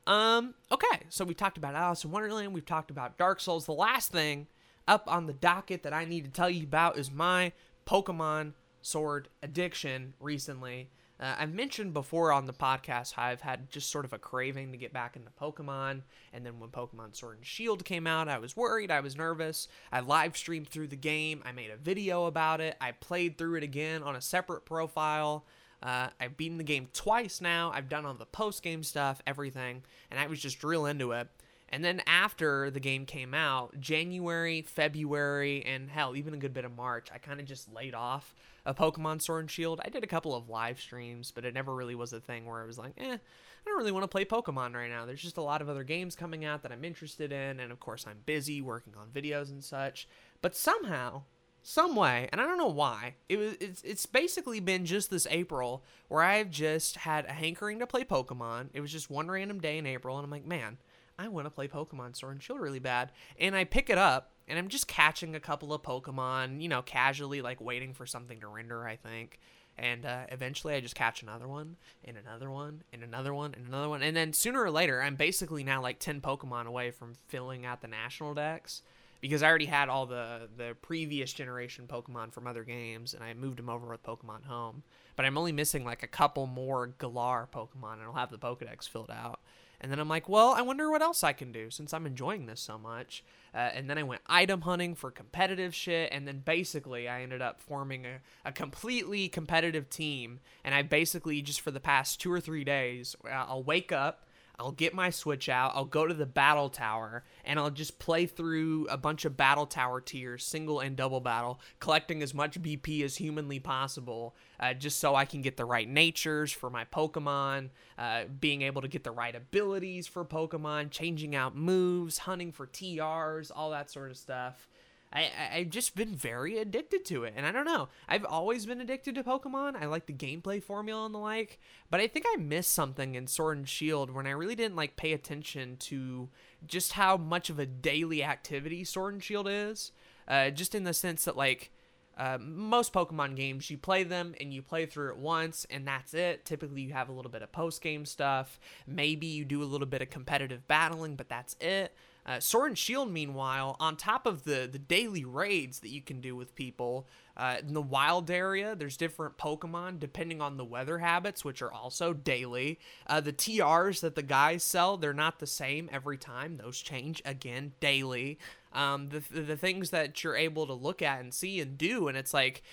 Um, 0.08 0.54
okay, 0.72 1.04
so 1.10 1.24
we 1.26 1.34
talked 1.34 1.58
about 1.58 1.74
Alice 1.74 2.04
in 2.04 2.12
Wonderland. 2.12 2.54
We've 2.54 2.66
talked 2.66 2.92
about 2.92 3.18
Dark 3.18 3.40
Souls. 3.40 3.66
The 3.66 3.72
last 3.72 4.12
thing 4.12 4.48
up 4.88 5.06
on 5.08 5.26
the 5.26 5.34
docket 5.34 5.84
that 5.84 5.94
I 5.94 6.06
need 6.06 6.26
to 6.26 6.30
tell 6.30 6.50
you 6.50 6.64
about 6.64 6.98
is 6.98 7.12
my 7.12 7.54
Pokemon 7.86 8.54
Sword 8.82 9.30
addiction 9.42 10.14
recently. 10.20 10.90
Uh, 11.20 11.36
I've 11.40 11.54
mentioned 11.54 11.94
before 11.94 12.34
on 12.34 12.46
the 12.46 12.54
podcast 12.54 13.14
how 13.14 13.24
I've 13.24 13.42
had 13.42 13.72
just 13.72 13.90
sort 13.90 14.04
of 14.04 14.12
a 14.12 14.18
craving 14.18 14.72
to 14.72 14.78
get 14.78 14.92
back 14.92 15.16
into 15.16 15.32
Pokemon. 15.32 16.02
And 16.34 16.46
then 16.46 16.60
when 16.60 16.70
Pokemon 16.70 17.16
Sword 17.16 17.38
and 17.38 17.46
Shield 17.46 17.86
came 17.86 18.06
out, 18.06 18.28
I 18.28 18.38
was 18.38 18.58
worried, 18.58 18.92
I 18.92 19.00
was 19.00 19.16
nervous. 19.16 19.68
I 19.92 20.02
live 20.02 20.36
streamed 20.36 20.68
through 20.68 20.88
the 20.88 20.98
game, 20.98 21.42
I 21.46 21.54
made 21.54 21.72
a 21.72 21.78
video 21.78 22.26
about 22.26 22.60
it, 22.60 22.76
I 22.82 22.92
played 22.92 23.38
through 23.38 23.56
it 23.56 23.64
again 23.64 24.04
on 24.04 24.16
a 24.16 24.22
separate 24.22 24.66
profile. 24.66 25.46
Uh, 25.82 26.10
I've 26.20 26.36
beaten 26.36 26.58
the 26.58 26.64
game 26.64 26.90
twice 26.94 27.42
now. 27.42 27.72
I've 27.74 27.90
done 27.90 28.06
all 28.06 28.14
the 28.14 28.26
post 28.26 28.64
game 28.64 28.82
stuff, 28.82 29.22
everything, 29.28 29.84
and 30.10 30.20
I 30.20 30.28
was 30.28 30.40
just 30.40 30.64
real 30.64 30.86
into 30.86 31.12
it. 31.12 31.28
And 31.76 31.84
then 31.84 32.02
after 32.08 32.72
the 32.72 32.80
game 32.80 33.06
came 33.06 33.34
out, 33.34 33.78
January, 33.82 34.62
February, 34.62 35.62
and 35.66 35.90
hell, 35.90 36.16
even 36.16 36.34
a 36.34 36.38
good 36.38 36.54
bit 36.54 36.64
of 36.64 36.74
March, 36.74 37.10
I 37.14 37.18
kind 37.18 37.42
of 37.42 37.46
just 37.46 37.70
laid 37.74 37.94
off 37.94 38.34
a 38.66 38.74
Pokemon 38.74 39.22
Sword 39.22 39.42
and 39.42 39.52
Shield. 39.52 39.82
I 39.84 39.90
did 39.90 40.02
a 40.02 40.08
couple 40.08 40.34
of 40.34 40.48
live 40.48 40.80
streams, 40.80 41.32
but 41.36 41.44
it 41.44 41.54
never 41.54 41.76
really 41.76 41.94
was 41.94 42.14
a 42.14 42.22
thing 42.22 42.46
where 42.46 42.64
I 42.64 42.66
was 42.66 42.78
like, 42.78 42.94
eh, 42.98 43.18
I 43.18 43.18
don't 43.66 43.78
really 43.78 43.92
want 43.92 44.04
to 44.04 44.08
play 44.08 44.24
Pokemon 44.24 44.74
right 44.74 44.90
now. 44.90 45.06
There's 45.06 45.22
just 45.22 45.36
a 45.36 45.42
lot 45.42 45.62
of 45.62 45.68
other 45.68 45.84
games 45.84 46.16
coming 46.16 46.46
out 46.46 46.64
that 46.64 46.72
I'm 46.72 46.86
interested 46.86 47.34
in, 47.34 47.60
and 47.60 47.74
of 47.74 47.82
course, 47.82 48.06
I'm 48.08 48.20
busy 48.26 48.62
working 48.62 48.94
on 48.98 49.10
videos 49.10 49.50
and 49.50 49.62
such. 49.62 50.08
But 50.42 50.56
somehow, 50.56 51.24
some 51.62 51.94
way, 51.94 52.30
and 52.32 52.40
I 52.40 52.46
don't 52.46 52.58
know 52.58 52.68
why. 52.68 53.16
It 53.28 53.36
was 53.36 53.56
it's 53.60 53.82
it's 53.82 54.06
basically 54.06 54.62
been 54.62 54.86
just 54.86 55.10
this 55.10 55.28
April 55.30 55.84
where 56.08 56.22
I've 56.22 56.52
just 56.52 56.96
had 56.96 57.26
a 57.26 57.34
hankering 57.34 57.80
to 57.80 57.88
play 57.88 58.06
Pokemon. 58.06 58.70
It 58.74 58.80
was 58.80 58.94
just 58.94 59.10
one 59.10 59.30
random 59.30 59.60
day 59.60 59.78
in 59.78 59.86
April, 59.86 60.16
and 60.18 60.24
I'm 60.24 60.32
like, 60.32 60.46
man, 60.46 60.78
I 61.18 61.28
want 61.28 61.46
to 61.46 61.52
play 61.52 61.68
Pokemon 61.68 62.16
Sword 62.16 62.34
and 62.34 62.44
Shield 62.44 62.60
really 62.60 62.80
bad. 62.80 63.12
And 63.40 63.56
I 63.56 63.64
pick 63.64 63.90
it 63.90 63.98
up 63.98 64.32
and 64.48 64.60
I'm 64.60 64.68
just 64.68 64.88
catching 64.88 65.36
a 65.36 65.40
couple 65.40 65.74
of 65.74 65.82
Pokemon, 65.82 66.62
you 66.62 66.68
know, 66.68 66.82
casually, 66.82 67.42
like 67.42 67.62
waiting 67.62 67.94
for 67.94 68.06
something 68.06 68.40
to 68.42 68.48
render, 68.48 68.88
I 68.88 68.96
think. 68.96 69.40
And 69.78 70.06
uh, 70.06 70.26
eventually 70.30 70.74
I 70.74 70.80
just 70.80 70.96
catch 70.96 71.22
another 71.22 71.50
one, 71.50 71.76
and 72.06 72.16
another 72.16 72.50
one, 72.50 72.84
and 72.94 73.04
another 73.04 73.34
one, 73.34 73.54
and 73.54 73.68
another 73.68 73.90
one. 73.90 74.02
And 74.02 74.16
then 74.16 74.32
sooner 74.32 74.64
or 74.64 74.72
later, 74.72 75.02
I'm 75.02 75.16
basically 75.16 75.66
now 75.66 75.82
like 75.82 76.00
10 76.00 76.22
Pokemon 76.22 76.66
away 76.66 76.92
from 76.92 77.16
filling 77.28 77.66
out 77.66 77.82
the 77.82 77.90
national 77.90 78.34
dex 78.36 78.84
because 79.20 79.44
I 79.44 79.50
already 79.50 79.66
had 79.66 79.90
all 79.90 80.06
the, 80.06 80.48
the 80.56 80.78
previous 80.82 81.34
generation 81.34 81.88
Pokemon 81.88 82.32
from 82.32 82.48
other 82.48 82.64
games, 82.64 83.14
and 83.14 83.24
I 83.24 83.34
moved 83.34 83.58
them 83.58 83.70
over 83.70 83.88
with 83.88 84.04
Pokemon 84.04 84.46
Home. 84.46 84.84
But 85.16 85.26
I'm 85.26 85.38
only 85.38 85.52
missing 85.52 85.84
like 85.84 86.04
a 86.04 86.08
couple 86.08 86.48
more 86.48 86.88
Galar 87.00 87.50
Pokemon, 87.54 87.94
and 87.94 88.04
I'll 88.04 88.14
have 88.14 88.32
the 88.32 88.38
Pokedex 88.38 88.88
filled 88.88 89.12
out. 89.12 89.42
And 89.82 89.92
then 89.92 90.00
I'm 90.00 90.10
like, 90.10 90.30
well, 90.30 90.54
I 90.54 90.62
wonder 90.62 90.90
what 90.90 91.02
else 91.02 91.24
I 91.24 91.34
can 91.34 91.52
do 91.52 91.70
since 91.70 91.94
I'm 91.94 92.06
enjoying 92.06 92.46
this 92.46 92.62
so 92.62 92.78
much. 92.78 93.24
Uh, 93.54 93.70
and 93.74 93.90
then 93.90 93.98
I 93.98 94.04
went 94.04 94.22
item 94.28 94.62
hunting 94.62 94.96
for 94.96 95.12
competitive 95.12 95.74
shit. 95.74 96.10
And 96.12 96.28
then 96.28 96.42
basically, 96.44 97.08
I 97.08 97.22
ended 97.22 97.42
up 97.42 97.62
forming 97.62 98.06
a, 98.06 98.20
a 98.44 98.52
completely 98.52 99.28
competitive 99.28 99.90
team. 99.90 100.40
And 100.64 100.76
I 100.76 100.82
basically, 100.82 101.42
just 101.42 101.62
for 101.62 101.72
the 101.72 101.80
past 101.80 102.20
two 102.20 102.32
or 102.32 102.40
three 102.40 102.64
days, 102.64 103.16
uh, 103.26 103.30
I'll 103.30 103.64
wake 103.64 103.92
up. 103.92 104.26
I'll 104.60 104.72
get 104.72 104.94
my 104.94 105.10
Switch 105.10 105.50
out, 105.50 105.74
I'll 105.76 105.86
go 105.86 106.08
to 106.08 106.14
the 106.14 106.26
Battle 106.26 106.70
Tower, 106.70 107.24
and 107.44 107.60
I'll 107.60 107.70
just 107.70 108.00
play 108.00 108.26
through 108.26 108.88
a 108.90 108.98
bunch 108.98 109.26
of 109.26 109.36
Battle 109.36 109.66
Tower 109.66 110.02
tiers, 110.02 110.46
single 110.46 110.80
and 110.80 110.96
double 110.96 111.20
battle, 111.20 111.60
collecting 111.80 112.24
as 112.24 112.34
much 112.34 112.62
BP 112.62 113.04
as 113.04 113.18
humanly 113.18 113.60
possible, 113.60 114.36
uh, 114.60 114.74
just 114.74 115.00
so 115.00 115.16
I 115.16 115.26
can 115.26 115.42
get 115.42 115.58
the 115.58 115.66
right 115.66 115.88
natures 115.88 116.52
for 116.52 116.70
my 116.70 116.86
Pokemon, 116.86 117.70
uh, 117.98 118.24
being 118.40 118.62
able 118.62 118.82
to 118.82 118.88
get 118.88 119.04
the 119.04 119.12
right 119.12 119.36
abilities 119.36 120.08
for 120.08 120.24
Pokemon, 120.24 120.92
changing 120.92 121.36
out 121.36 121.56
moves, 121.56 122.20
hunting 122.20 122.52
for 122.52 122.68
TRs, 122.68 123.52
all 123.54 123.72
that 123.72 123.92
sort 123.92 124.12
of 124.12 124.18
stuff. 124.18 124.68
I, 125.16 125.32
I've 125.54 125.70
just 125.70 125.96
been 125.96 126.14
very 126.14 126.58
addicted 126.58 127.06
to 127.06 127.24
it. 127.24 127.34
And 127.38 127.46
I 127.46 127.52
don't 127.52 127.66
know. 127.66 127.88
I've 128.08 128.26
always 128.26 128.66
been 128.66 128.82
addicted 128.82 129.16
to 129.16 129.24
Pokemon. 129.24 129.82
I 129.82 129.86
like 129.86 130.08
the 130.08 130.14
gameplay 130.14 130.62
formula 130.62 131.06
and 131.06 131.16
the 131.16 131.20
like. 131.20 131.60
But 131.90 132.02
I 132.02 132.08
think 132.08 132.26
I 132.28 132.36
missed 132.36 132.74
something 132.74 133.16
in 133.16 133.28
Sword 133.28 133.58
and 133.58 133.70
Shield 133.70 134.12
when 134.12 134.28
I 134.28 134.32
really 134.32 134.56
didn't 134.56 134.76
like 134.76 134.98
pay 134.98 135.14
attention 135.14 135.78
to 135.78 136.30
just 136.68 136.94
how 136.94 137.16
much 137.16 137.50
of 137.50 137.60
a 137.60 137.66
daily 137.66 138.24
activity 138.24 138.84
Sword 138.84 139.14
and 139.14 139.24
Shield 139.24 139.48
is. 139.50 139.94
Uh, 140.28 140.50
just 140.50 140.76
in 140.76 140.84
the 140.84 140.94
sense 140.94 141.24
that 141.26 141.38
like 141.38 141.72
uh, 142.18 142.38
most 142.40 142.94
Pokemon 142.94 143.36
games, 143.36 143.70
you 143.70 143.78
play 143.78 144.04
them 144.04 144.36
and 144.40 144.54
you 144.54 144.62
play 144.62 144.86
through 144.86 145.10
it 145.10 145.18
once, 145.18 145.66
and 145.70 145.88
that's 145.88 146.14
it. 146.14 146.46
Typically, 146.46 146.82
you 146.82 146.94
have 146.94 147.10
a 147.10 147.12
little 147.12 147.32
bit 147.32 147.42
of 147.42 147.52
post 147.52 147.82
game 147.82 148.06
stuff. 148.06 148.60
Maybe 148.88 149.28
you 149.28 149.46
do 149.46 149.62
a 149.62 149.66
little 149.66 149.88
bit 149.88 150.02
of 150.02 150.10
competitive 150.10 150.68
battling, 150.68 151.16
but 151.16 151.30
that's 151.30 151.56
it. 151.60 151.94
Uh, 152.26 152.40
Sword 152.40 152.72
and 152.72 152.78
Shield, 152.78 153.12
meanwhile, 153.12 153.76
on 153.80 153.96
top 153.96 154.26
of 154.26 154.44
the 154.46 154.68
the 154.72 154.80
daily 154.80 155.24
raids 155.24 155.80
that 155.80 155.90
you 155.90 156.02
can 156.02 156.22
do 156.22 156.36
with 156.36 156.56
people 156.56 157.08
uh, 157.38 157.58
in 157.60 157.74
the 157.74 157.82
wild 157.82 158.32
area, 158.32 158.76
there's 158.76 158.98
different 158.98 159.38
Pokemon 159.38 160.00
depending 160.00 160.42
on 160.42 160.58
the 160.58 160.66
weather 160.66 161.00
habits, 161.00 161.46
which 161.46 161.62
are 161.62 161.72
also 161.72 162.14
daily. 162.14 162.80
Uh, 163.06 163.22
the 163.22 163.34
TRs 163.34 164.00
that 164.00 164.16
the 164.16 164.24
guys 164.24 164.64
sell, 164.64 164.98
they're 164.98 165.14
not 165.14 165.40
the 165.40 165.48
same 165.48 165.90
every 165.92 166.18
time; 166.18 166.58
those 166.58 166.80
change 166.80 167.22
again 167.26 167.74
daily. 167.80 168.40
Um, 168.74 169.10
the 169.10 169.22
the 169.30 169.58
things 169.58 169.92
that 169.92 170.24
you're 170.24 170.36
able 170.36 170.66
to 170.66 170.74
look 170.74 171.02
at 171.02 171.20
and 171.20 171.34
see 171.34 171.60
and 171.60 171.78
do, 171.78 172.08
and 172.08 172.18
it's 172.18 172.34
like 172.34 172.64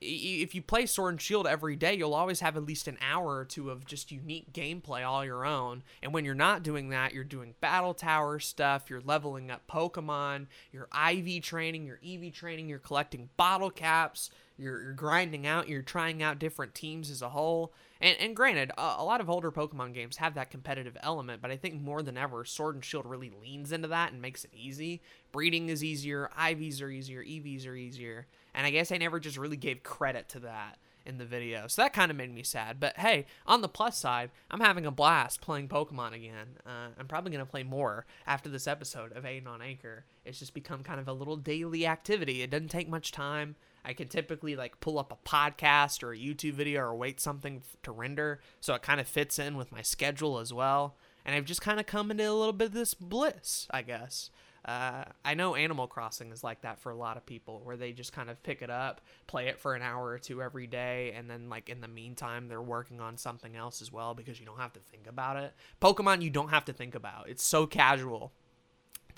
if 0.00 0.54
you 0.54 0.62
play 0.62 0.86
Sword 0.86 1.14
and 1.14 1.20
Shield 1.20 1.46
every 1.46 1.74
day, 1.74 1.94
you'll 1.94 2.14
always 2.14 2.40
have 2.40 2.56
at 2.56 2.64
least 2.64 2.86
an 2.86 2.98
hour 3.00 3.36
or 3.36 3.44
two 3.44 3.70
of 3.70 3.84
just 3.84 4.12
unique 4.12 4.52
gameplay 4.52 5.04
all 5.06 5.24
your 5.24 5.44
own. 5.44 5.82
And 6.02 6.14
when 6.14 6.24
you're 6.24 6.34
not 6.34 6.62
doing 6.62 6.90
that, 6.90 7.12
you're 7.12 7.24
doing 7.24 7.54
battle 7.60 7.94
tower 7.94 8.38
stuff, 8.38 8.88
you're 8.88 9.00
leveling 9.00 9.50
up 9.50 9.66
Pokemon, 9.66 10.46
you're 10.72 10.88
IV 11.10 11.42
training, 11.42 11.84
you're 11.84 12.00
EV 12.06 12.32
training, 12.32 12.68
you're 12.68 12.78
collecting 12.78 13.30
bottle 13.36 13.70
caps, 13.70 14.30
you're, 14.56 14.82
you're 14.82 14.92
grinding 14.92 15.46
out, 15.46 15.68
you're 15.68 15.82
trying 15.82 16.22
out 16.22 16.38
different 16.38 16.74
teams 16.74 17.10
as 17.10 17.22
a 17.22 17.30
whole. 17.30 17.72
And, 18.00 18.16
and 18.20 18.36
granted, 18.36 18.70
a, 18.78 18.96
a, 18.98 19.04
lot 19.04 19.20
of 19.20 19.28
older 19.28 19.50
Pokemon 19.50 19.94
games 19.94 20.18
have 20.18 20.34
that 20.34 20.50
competitive 20.50 20.96
element, 21.02 21.42
but 21.42 21.50
I 21.50 21.56
think 21.56 21.80
more 21.80 22.02
than 22.02 22.16
ever, 22.16 22.44
Sword 22.44 22.76
and 22.76 22.84
Shield 22.84 23.06
really 23.06 23.32
leans 23.42 23.72
into 23.72 23.88
that 23.88 24.12
and 24.12 24.22
makes 24.22 24.44
it 24.44 24.50
easy. 24.54 25.00
Breeding 25.32 25.68
is 25.68 25.82
easier, 25.82 26.30
IVs 26.38 26.80
are 26.82 26.90
easier, 26.90 27.24
EVs 27.24 27.66
are 27.66 27.74
easier, 27.74 28.26
and 28.54 28.66
I 28.66 28.70
guess 28.70 28.92
I 28.92 28.98
never 28.98 29.20
just 29.20 29.38
really 29.38 29.56
gave 29.56 29.82
credit 29.82 30.28
to 30.30 30.40
that 30.40 30.78
in 31.08 31.16
the 31.16 31.24
video. 31.24 31.66
So 31.66 31.82
that 31.82 31.94
kind 31.94 32.10
of 32.10 32.16
made 32.16 32.32
me 32.34 32.42
sad. 32.42 32.78
But 32.78 32.98
hey, 32.98 33.24
on 33.46 33.62
the 33.62 33.68
plus 33.68 33.98
side, 33.98 34.30
I'm 34.50 34.60
having 34.60 34.84
a 34.84 34.90
blast 34.90 35.40
playing 35.40 35.68
Pokemon 35.68 36.12
again. 36.12 36.58
Uh, 36.66 36.88
I'm 36.98 37.08
probably 37.08 37.30
going 37.32 37.44
to 37.44 37.50
play 37.50 37.62
more 37.62 38.04
after 38.26 38.50
this 38.50 38.66
episode 38.66 39.12
of 39.12 39.24
Aiden 39.24 39.46
on 39.46 39.62
Anchor. 39.62 40.04
It's 40.26 40.38
just 40.38 40.52
become 40.52 40.82
kind 40.82 41.00
of 41.00 41.08
a 41.08 41.14
little 41.14 41.36
daily 41.36 41.86
activity. 41.86 42.42
It 42.42 42.50
doesn't 42.50 42.68
take 42.68 42.88
much 42.88 43.10
time. 43.10 43.56
I 43.84 43.94
can 43.94 44.08
typically 44.08 44.54
like 44.54 44.80
pull 44.80 44.98
up 44.98 45.10
a 45.10 45.28
podcast 45.28 46.02
or 46.02 46.12
a 46.12 46.18
YouTube 46.18 46.52
video 46.52 46.82
or 46.82 46.94
wait 46.94 47.20
something 47.20 47.62
to 47.84 47.90
render, 47.90 48.40
so 48.60 48.74
it 48.74 48.82
kind 48.82 49.00
of 49.00 49.08
fits 49.08 49.38
in 49.38 49.56
with 49.56 49.72
my 49.72 49.80
schedule 49.80 50.38
as 50.38 50.52
well. 50.52 50.96
And 51.24 51.34
I've 51.34 51.46
just 51.46 51.62
kind 51.62 51.80
of 51.80 51.86
come 51.86 52.10
into 52.10 52.28
a 52.28 52.32
little 52.32 52.52
bit 52.52 52.68
of 52.68 52.74
this 52.74 52.92
bliss, 52.92 53.66
I 53.70 53.80
guess. 53.80 54.30
Uh, 54.68 55.02
I 55.24 55.32
know 55.32 55.54
Animal 55.54 55.86
Crossing 55.86 56.30
is 56.30 56.44
like 56.44 56.60
that 56.60 56.78
for 56.78 56.90
a 56.90 56.94
lot 56.94 57.16
of 57.16 57.24
people, 57.24 57.62
where 57.64 57.78
they 57.78 57.92
just 57.92 58.12
kind 58.12 58.28
of 58.28 58.42
pick 58.42 58.60
it 58.60 58.68
up, 58.68 59.00
play 59.26 59.48
it 59.48 59.58
for 59.58 59.74
an 59.74 59.80
hour 59.80 60.08
or 60.08 60.18
two 60.18 60.42
every 60.42 60.66
day, 60.66 61.14
and 61.16 61.30
then 61.30 61.48
like 61.48 61.70
in 61.70 61.80
the 61.80 61.88
meantime 61.88 62.48
they're 62.48 62.60
working 62.60 63.00
on 63.00 63.16
something 63.16 63.56
else 63.56 63.80
as 63.80 63.90
well 63.90 64.12
because 64.12 64.38
you 64.38 64.44
don't 64.44 64.58
have 64.58 64.74
to 64.74 64.80
think 64.80 65.06
about 65.06 65.38
it. 65.38 65.54
Pokemon, 65.80 66.20
you 66.20 66.28
don't 66.28 66.50
have 66.50 66.66
to 66.66 66.74
think 66.74 66.94
about. 66.94 67.30
It's 67.30 67.42
so 67.42 67.66
casual 67.66 68.34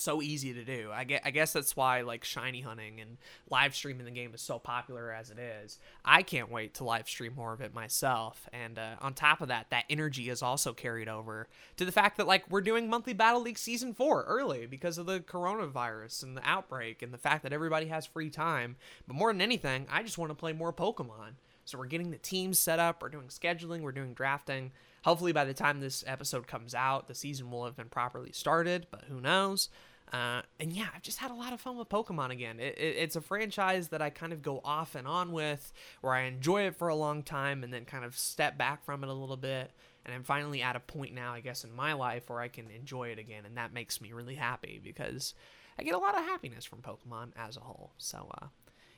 so 0.00 0.22
easy 0.22 0.52
to 0.54 0.64
do. 0.64 0.90
I 0.92 1.04
guess, 1.04 1.20
I 1.24 1.30
guess 1.30 1.52
that's 1.52 1.76
why 1.76 2.00
like 2.02 2.24
shiny 2.24 2.60
hunting 2.60 3.00
and 3.00 3.18
live 3.48 3.74
streaming 3.74 4.04
the 4.04 4.10
game 4.10 4.34
is 4.34 4.40
so 4.40 4.58
popular 4.58 5.12
as 5.12 5.30
it 5.30 5.38
is. 5.38 5.78
I 6.04 6.22
can't 6.22 6.50
wait 6.50 6.74
to 6.74 6.84
live 6.84 7.08
stream 7.08 7.34
more 7.34 7.52
of 7.52 7.60
it 7.60 7.74
myself. 7.74 8.48
And 8.52 8.78
uh, 8.78 8.96
on 9.00 9.14
top 9.14 9.40
of 9.40 9.48
that, 9.48 9.66
that 9.70 9.84
energy 9.90 10.30
is 10.30 10.42
also 10.42 10.72
carried 10.72 11.08
over 11.08 11.48
to 11.76 11.84
the 11.84 11.92
fact 11.92 12.16
that 12.16 12.26
like 12.26 12.50
we're 12.50 12.60
doing 12.60 12.88
monthly 12.88 13.12
Battle 13.12 13.42
League 13.42 13.58
season 13.58 13.94
four 13.94 14.24
early 14.24 14.66
because 14.66 14.98
of 14.98 15.06
the 15.06 15.20
coronavirus 15.20 16.22
and 16.22 16.36
the 16.36 16.48
outbreak 16.48 17.02
and 17.02 17.12
the 17.12 17.18
fact 17.18 17.42
that 17.42 17.52
everybody 17.52 17.86
has 17.86 18.06
free 18.06 18.30
time. 18.30 18.76
But 19.06 19.16
more 19.16 19.32
than 19.32 19.40
anything, 19.40 19.86
I 19.90 20.02
just 20.02 20.18
want 20.18 20.30
to 20.30 20.34
play 20.34 20.52
more 20.52 20.72
Pokemon. 20.72 21.34
So 21.64 21.78
we're 21.78 21.86
getting 21.86 22.10
the 22.10 22.18
teams 22.18 22.58
set 22.58 22.78
up, 22.78 23.00
we're 23.00 23.10
doing 23.10 23.28
scheduling, 23.28 23.82
we're 23.82 23.92
doing 23.92 24.12
drafting. 24.12 24.72
Hopefully, 25.04 25.32
by 25.32 25.44
the 25.44 25.54
time 25.54 25.80
this 25.80 26.04
episode 26.06 26.46
comes 26.46 26.74
out, 26.74 27.08
the 27.08 27.14
season 27.14 27.50
will 27.50 27.64
have 27.64 27.76
been 27.76 27.88
properly 27.88 28.32
started, 28.32 28.86
but 28.90 29.04
who 29.08 29.20
knows? 29.20 29.68
Uh, 30.12 30.42
and 30.58 30.72
yeah, 30.72 30.88
I've 30.94 31.02
just 31.02 31.18
had 31.18 31.30
a 31.30 31.34
lot 31.34 31.52
of 31.52 31.60
fun 31.60 31.76
with 31.76 31.88
Pokemon 31.88 32.30
again. 32.30 32.58
It, 32.58 32.76
it, 32.78 32.96
it's 32.96 33.16
a 33.16 33.20
franchise 33.20 33.88
that 33.88 34.02
I 34.02 34.10
kind 34.10 34.32
of 34.32 34.42
go 34.42 34.60
off 34.64 34.94
and 34.94 35.06
on 35.06 35.30
with, 35.30 35.72
where 36.00 36.14
I 36.14 36.22
enjoy 36.22 36.62
it 36.62 36.76
for 36.76 36.88
a 36.88 36.96
long 36.96 37.22
time 37.22 37.62
and 37.62 37.72
then 37.72 37.84
kind 37.84 38.04
of 38.04 38.18
step 38.18 38.58
back 38.58 38.84
from 38.84 39.04
it 39.04 39.08
a 39.08 39.12
little 39.12 39.36
bit. 39.36 39.70
And 40.04 40.14
I'm 40.14 40.24
finally 40.24 40.62
at 40.62 40.76
a 40.76 40.80
point 40.80 41.14
now, 41.14 41.32
I 41.32 41.40
guess, 41.40 41.62
in 41.62 41.74
my 41.74 41.92
life 41.92 42.28
where 42.28 42.40
I 42.40 42.48
can 42.48 42.70
enjoy 42.70 43.08
it 43.08 43.18
again, 43.18 43.44
and 43.46 43.56
that 43.56 43.72
makes 43.72 44.00
me 44.00 44.12
really 44.12 44.34
happy 44.34 44.80
because 44.82 45.34
I 45.78 45.82
get 45.82 45.94
a 45.94 45.98
lot 45.98 46.18
of 46.18 46.24
happiness 46.24 46.64
from 46.64 46.80
Pokemon 46.80 47.32
as 47.36 47.56
a 47.56 47.60
whole. 47.60 47.92
So, 47.98 48.28
uh, 48.40 48.46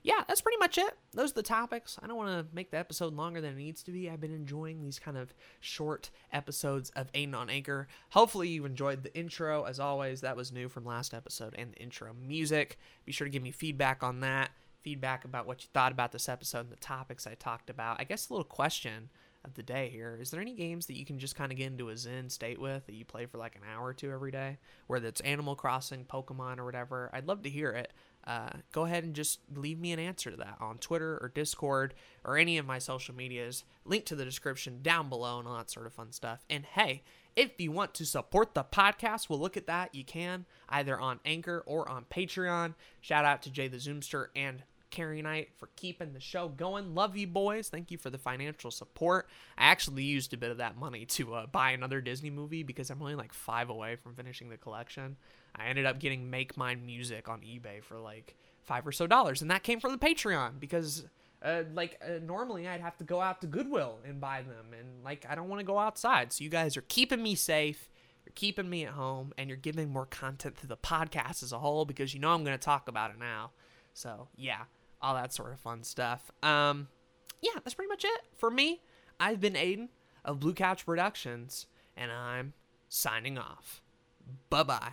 yeah, 0.03 0.25
that's 0.27 0.41
pretty 0.41 0.59
much 0.59 0.79
it. 0.79 0.97
Those 1.12 1.31
are 1.31 1.35
the 1.35 1.43
topics. 1.43 1.99
I 2.03 2.09
don't 2.09 2.17
want 2.17 2.29
to 2.31 2.55
make 2.55 2.73
the 2.73 2.79
episode 2.79 3.15
longer 3.15 3.41
than 3.41 3.53
it 3.53 3.59
needs 3.59 3.83
to 3.85 3.93
be. 3.93 4.11
I've 4.11 4.21
been 4.21 4.35
enjoying 4.35 4.81
these 4.81 4.99
kind 4.99 5.17
of 5.17 5.33
short 5.61 6.11
episodes 6.33 6.91
of 6.91 7.12
Aiden 7.12 7.37
on 7.37 7.49
Anchor. 7.49 7.87
Hopefully, 8.11 8.49
you 8.49 8.65
enjoyed 8.65 9.05
the 9.05 9.17
intro. 9.17 9.62
As 9.62 9.79
always, 9.79 10.21
that 10.23 10.37
was 10.37 10.51
new 10.51 10.69
from 10.69 10.85
last 10.85 11.15
episode 11.15 11.55
and 11.57 11.73
the 11.73 11.79
intro 11.79 12.12
music. 12.15 12.79
Be 13.05 13.12
sure 13.12 13.27
to 13.27 13.31
give 13.31 13.43
me 13.43 13.53
feedback 13.53 14.03
on 14.03 14.21
that. 14.21 14.51
Feedback 14.83 15.25
about 15.25 15.47
what 15.47 15.62
you 15.62 15.69
thought 15.73 15.93
about 15.93 16.11
this 16.11 16.29
episode 16.29 16.61
and 16.61 16.73
the 16.73 16.77
topics 16.77 17.27
I 17.27 17.35
talked 17.35 17.71
about. 17.71 18.01
I 18.01 18.05
guess 18.05 18.29
a 18.29 18.33
little 18.33 18.45
question 18.45 19.11
of 19.45 19.55
the 19.55 19.62
day 19.62 19.88
here. 19.88 20.19
Is 20.21 20.31
there 20.31 20.41
any 20.41 20.55
games 20.55 20.87
that 20.87 20.97
you 20.97 21.05
can 21.05 21.19
just 21.19 21.37
kind 21.37 21.53
of 21.53 21.59
get 21.59 21.69
into 21.69 21.88
a 21.88 21.97
zen 21.97 22.29
state 22.31 22.61
with 22.61 22.87
that 22.87 22.95
you 22.95 23.05
play 23.05 23.27
for 23.27 23.38
like 23.38 23.57
an 23.57 23.62
hour 23.73 23.87
or 23.87 23.95
two 23.95 24.11
every 24.11 24.31
day? 24.31 24.59
Whether 24.88 25.09
it's 25.09 25.21
Animal 25.21 25.55
Crossing, 25.55 26.05
Pokemon, 26.05 26.59
or 26.59 26.65
whatever. 26.65 27.11
I'd 27.12 27.29
love 27.29 27.43
to 27.43 27.51
hear 27.51 27.71
it 27.71 27.93
uh, 28.25 28.51
go 28.73 28.85
ahead 28.85 29.05
and 29.05 29.15
just 29.15 29.41
leave 29.55 29.81
me 29.81 29.93
an 29.93 29.99
answer 29.99 30.31
to 30.31 30.37
that 30.37 30.57
on 30.61 30.79
Twitter 30.79 31.19
or 31.21 31.29
Discord 31.29 31.95
or 32.25 32.37
any 32.37 32.59
of 32.59 32.67
my 32.67 32.79
social 32.79 33.15
medias. 33.15 33.65
Link 33.85 34.05
to 34.07 34.15
the 34.15 34.25
description 34.25 34.81
down 34.83 35.09
below 35.09 35.39
and 35.39 35.49
all 35.49 35.57
that 35.57 35.71
sort 35.71 35.87
of 35.87 35.93
fun 35.93 36.13
stuff. 36.13 36.45
And 36.49 36.65
hey, 36.65 37.03
if 37.35 37.59
you 37.59 37.73
want 37.73 37.95
to 37.95 38.07
support 38.07 38.55
the 38.55 38.65
podcast, 38.65 39.29
we'll 39.29 39.41
look 39.41 39.57
at 39.57 39.67
that. 39.67 39.95
You 39.95 40.05
can 40.05 40.45
either 40.69 41.01
on 41.01 41.21
Anchor 41.25 41.63
or 41.67 41.89
on 41.89 42.05
Patreon. 42.11 42.75
Shout 43.01 43.25
out 43.25 43.43
to 43.43 43.51
Jay 43.51 43.69
the 43.69 43.79
Zoomster 43.79 44.27
and 44.37 44.63
Carrie 44.92 45.22
Knight 45.22 45.48
for 45.57 45.68
keeping 45.74 46.12
the 46.12 46.20
show 46.20 46.48
going. 46.48 46.94
Love 46.94 47.16
you 47.16 47.26
boys. 47.26 47.68
Thank 47.68 47.90
you 47.90 47.98
for 47.98 48.11
the 48.11 48.18
financial 48.18 48.70
support. 48.70 49.28
I 49.59 49.64
actually 49.64 50.05
used 50.05 50.33
a 50.33 50.37
bit 50.37 50.52
of 50.52 50.59
that 50.59 50.76
money 50.76 51.05
to 51.07 51.35
uh, 51.35 51.46
buy 51.46 51.72
another 51.72 52.00
Disney 52.00 52.31
movie 52.31 52.62
because 52.62 52.90
I'm 52.90 53.02
only 53.02 53.16
like 53.16 53.33
five 53.33 53.70
away 53.70 53.96
from 53.96 54.14
finishing 54.14 54.50
the 54.50 54.57
collection. 54.57 55.16
I 55.57 55.66
ended 55.66 55.87
up 55.87 55.98
getting 55.98 56.31
Make 56.31 56.57
Mine 56.57 56.87
Music 56.87 57.28
on 57.28 57.40
eBay 57.40 57.83
for 57.83 57.98
like 57.98 58.37
five 58.62 58.87
or 58.87 58.92
so 58.92 59.09
dollars, 59.09 59.42
and 59.42 59.50
that 59.50 59.64
came 59.64 59.81
from 59.81 59.90
the 59.90 59.98
Patreon 59.98 60.61
because. 60.61 61.05
Uh, 61.44 61.64
like 61.74 62.00
uh, 62.07 62.20
normally 62.24 62.68
I'd 62.68 62.81
have 62.81 62.96
to 62.98 63.05
go 63.05 63.20
out 63.20 63.40
to 63.40 63.48
Goodwill 63.48 63.98
and 64.07 64.20
buy 64.20 64.42
them 64.42 64.66
and 64.78 65.02
like 65.02 65.26
I 65.28 65.35
don't 65.35 65.48
want 65.48 65.59
to 65.59 65.64
go 65.64 65.76
outside. 65.76 66.33
So 66.33 66.44
you 66.44 66.50
guys 66.50 66.76
are 66.76 66.83
keeping 66.83 67.20
me 67.20 67.35
safe. 67.35 67.90
You're 68.24 68.33
keeping 68.37 68.70
me 68.70 68.87
at 68.87 68.92
home 68.92 69.33
and 69.37 69.48
you're 69.48 69.57
giving 69.57 69.90
more 69.90 70.07
content 70.07 70.57
to 70.59 70.68
the 70.68 70.76
podcast 70.76 71.42
as 71.42 71.50
a 71.50 71.59
whole 71.59 71.85
because 71.85 72.14
you 72.14 72.20
know 72.20 72.33
I'm 72.33 72.44
going 72.44 72.57
to 72.57 72.64
talk 72.64 72.87
about 72.87 73.11
it 73.11 73.18
now. 73.18 73.50
So, 73.94 74.28
yeah, 74.37 74.62
all 75.03 75.15
that 75.15 75.33
sort 75.33 75.53
of 75.53 75.61
fun 75.61 75.83
stuff. 75.83 76.31
Um 76.43 76.88
yeah, 77.41 77.53
that's 77.55 77.75
pretty 77.75 77.88
much 77.88 78.05
it 78.05 78.21
for 78.37 78.51
me. 78.51 78.81
I've 79.19 79.41
been 79.41 79.55
Aiden 79.55 79.88
of 80.25 80.41
Blue 80.41 80.55
Couch 80.55 80.87
Productions 80.87 81.67
and 81.97 82.11
I'm 82.11 82.55
signing 82.88 83.37
off. 83.37 83.83
Bye-bye. 84.49 84.93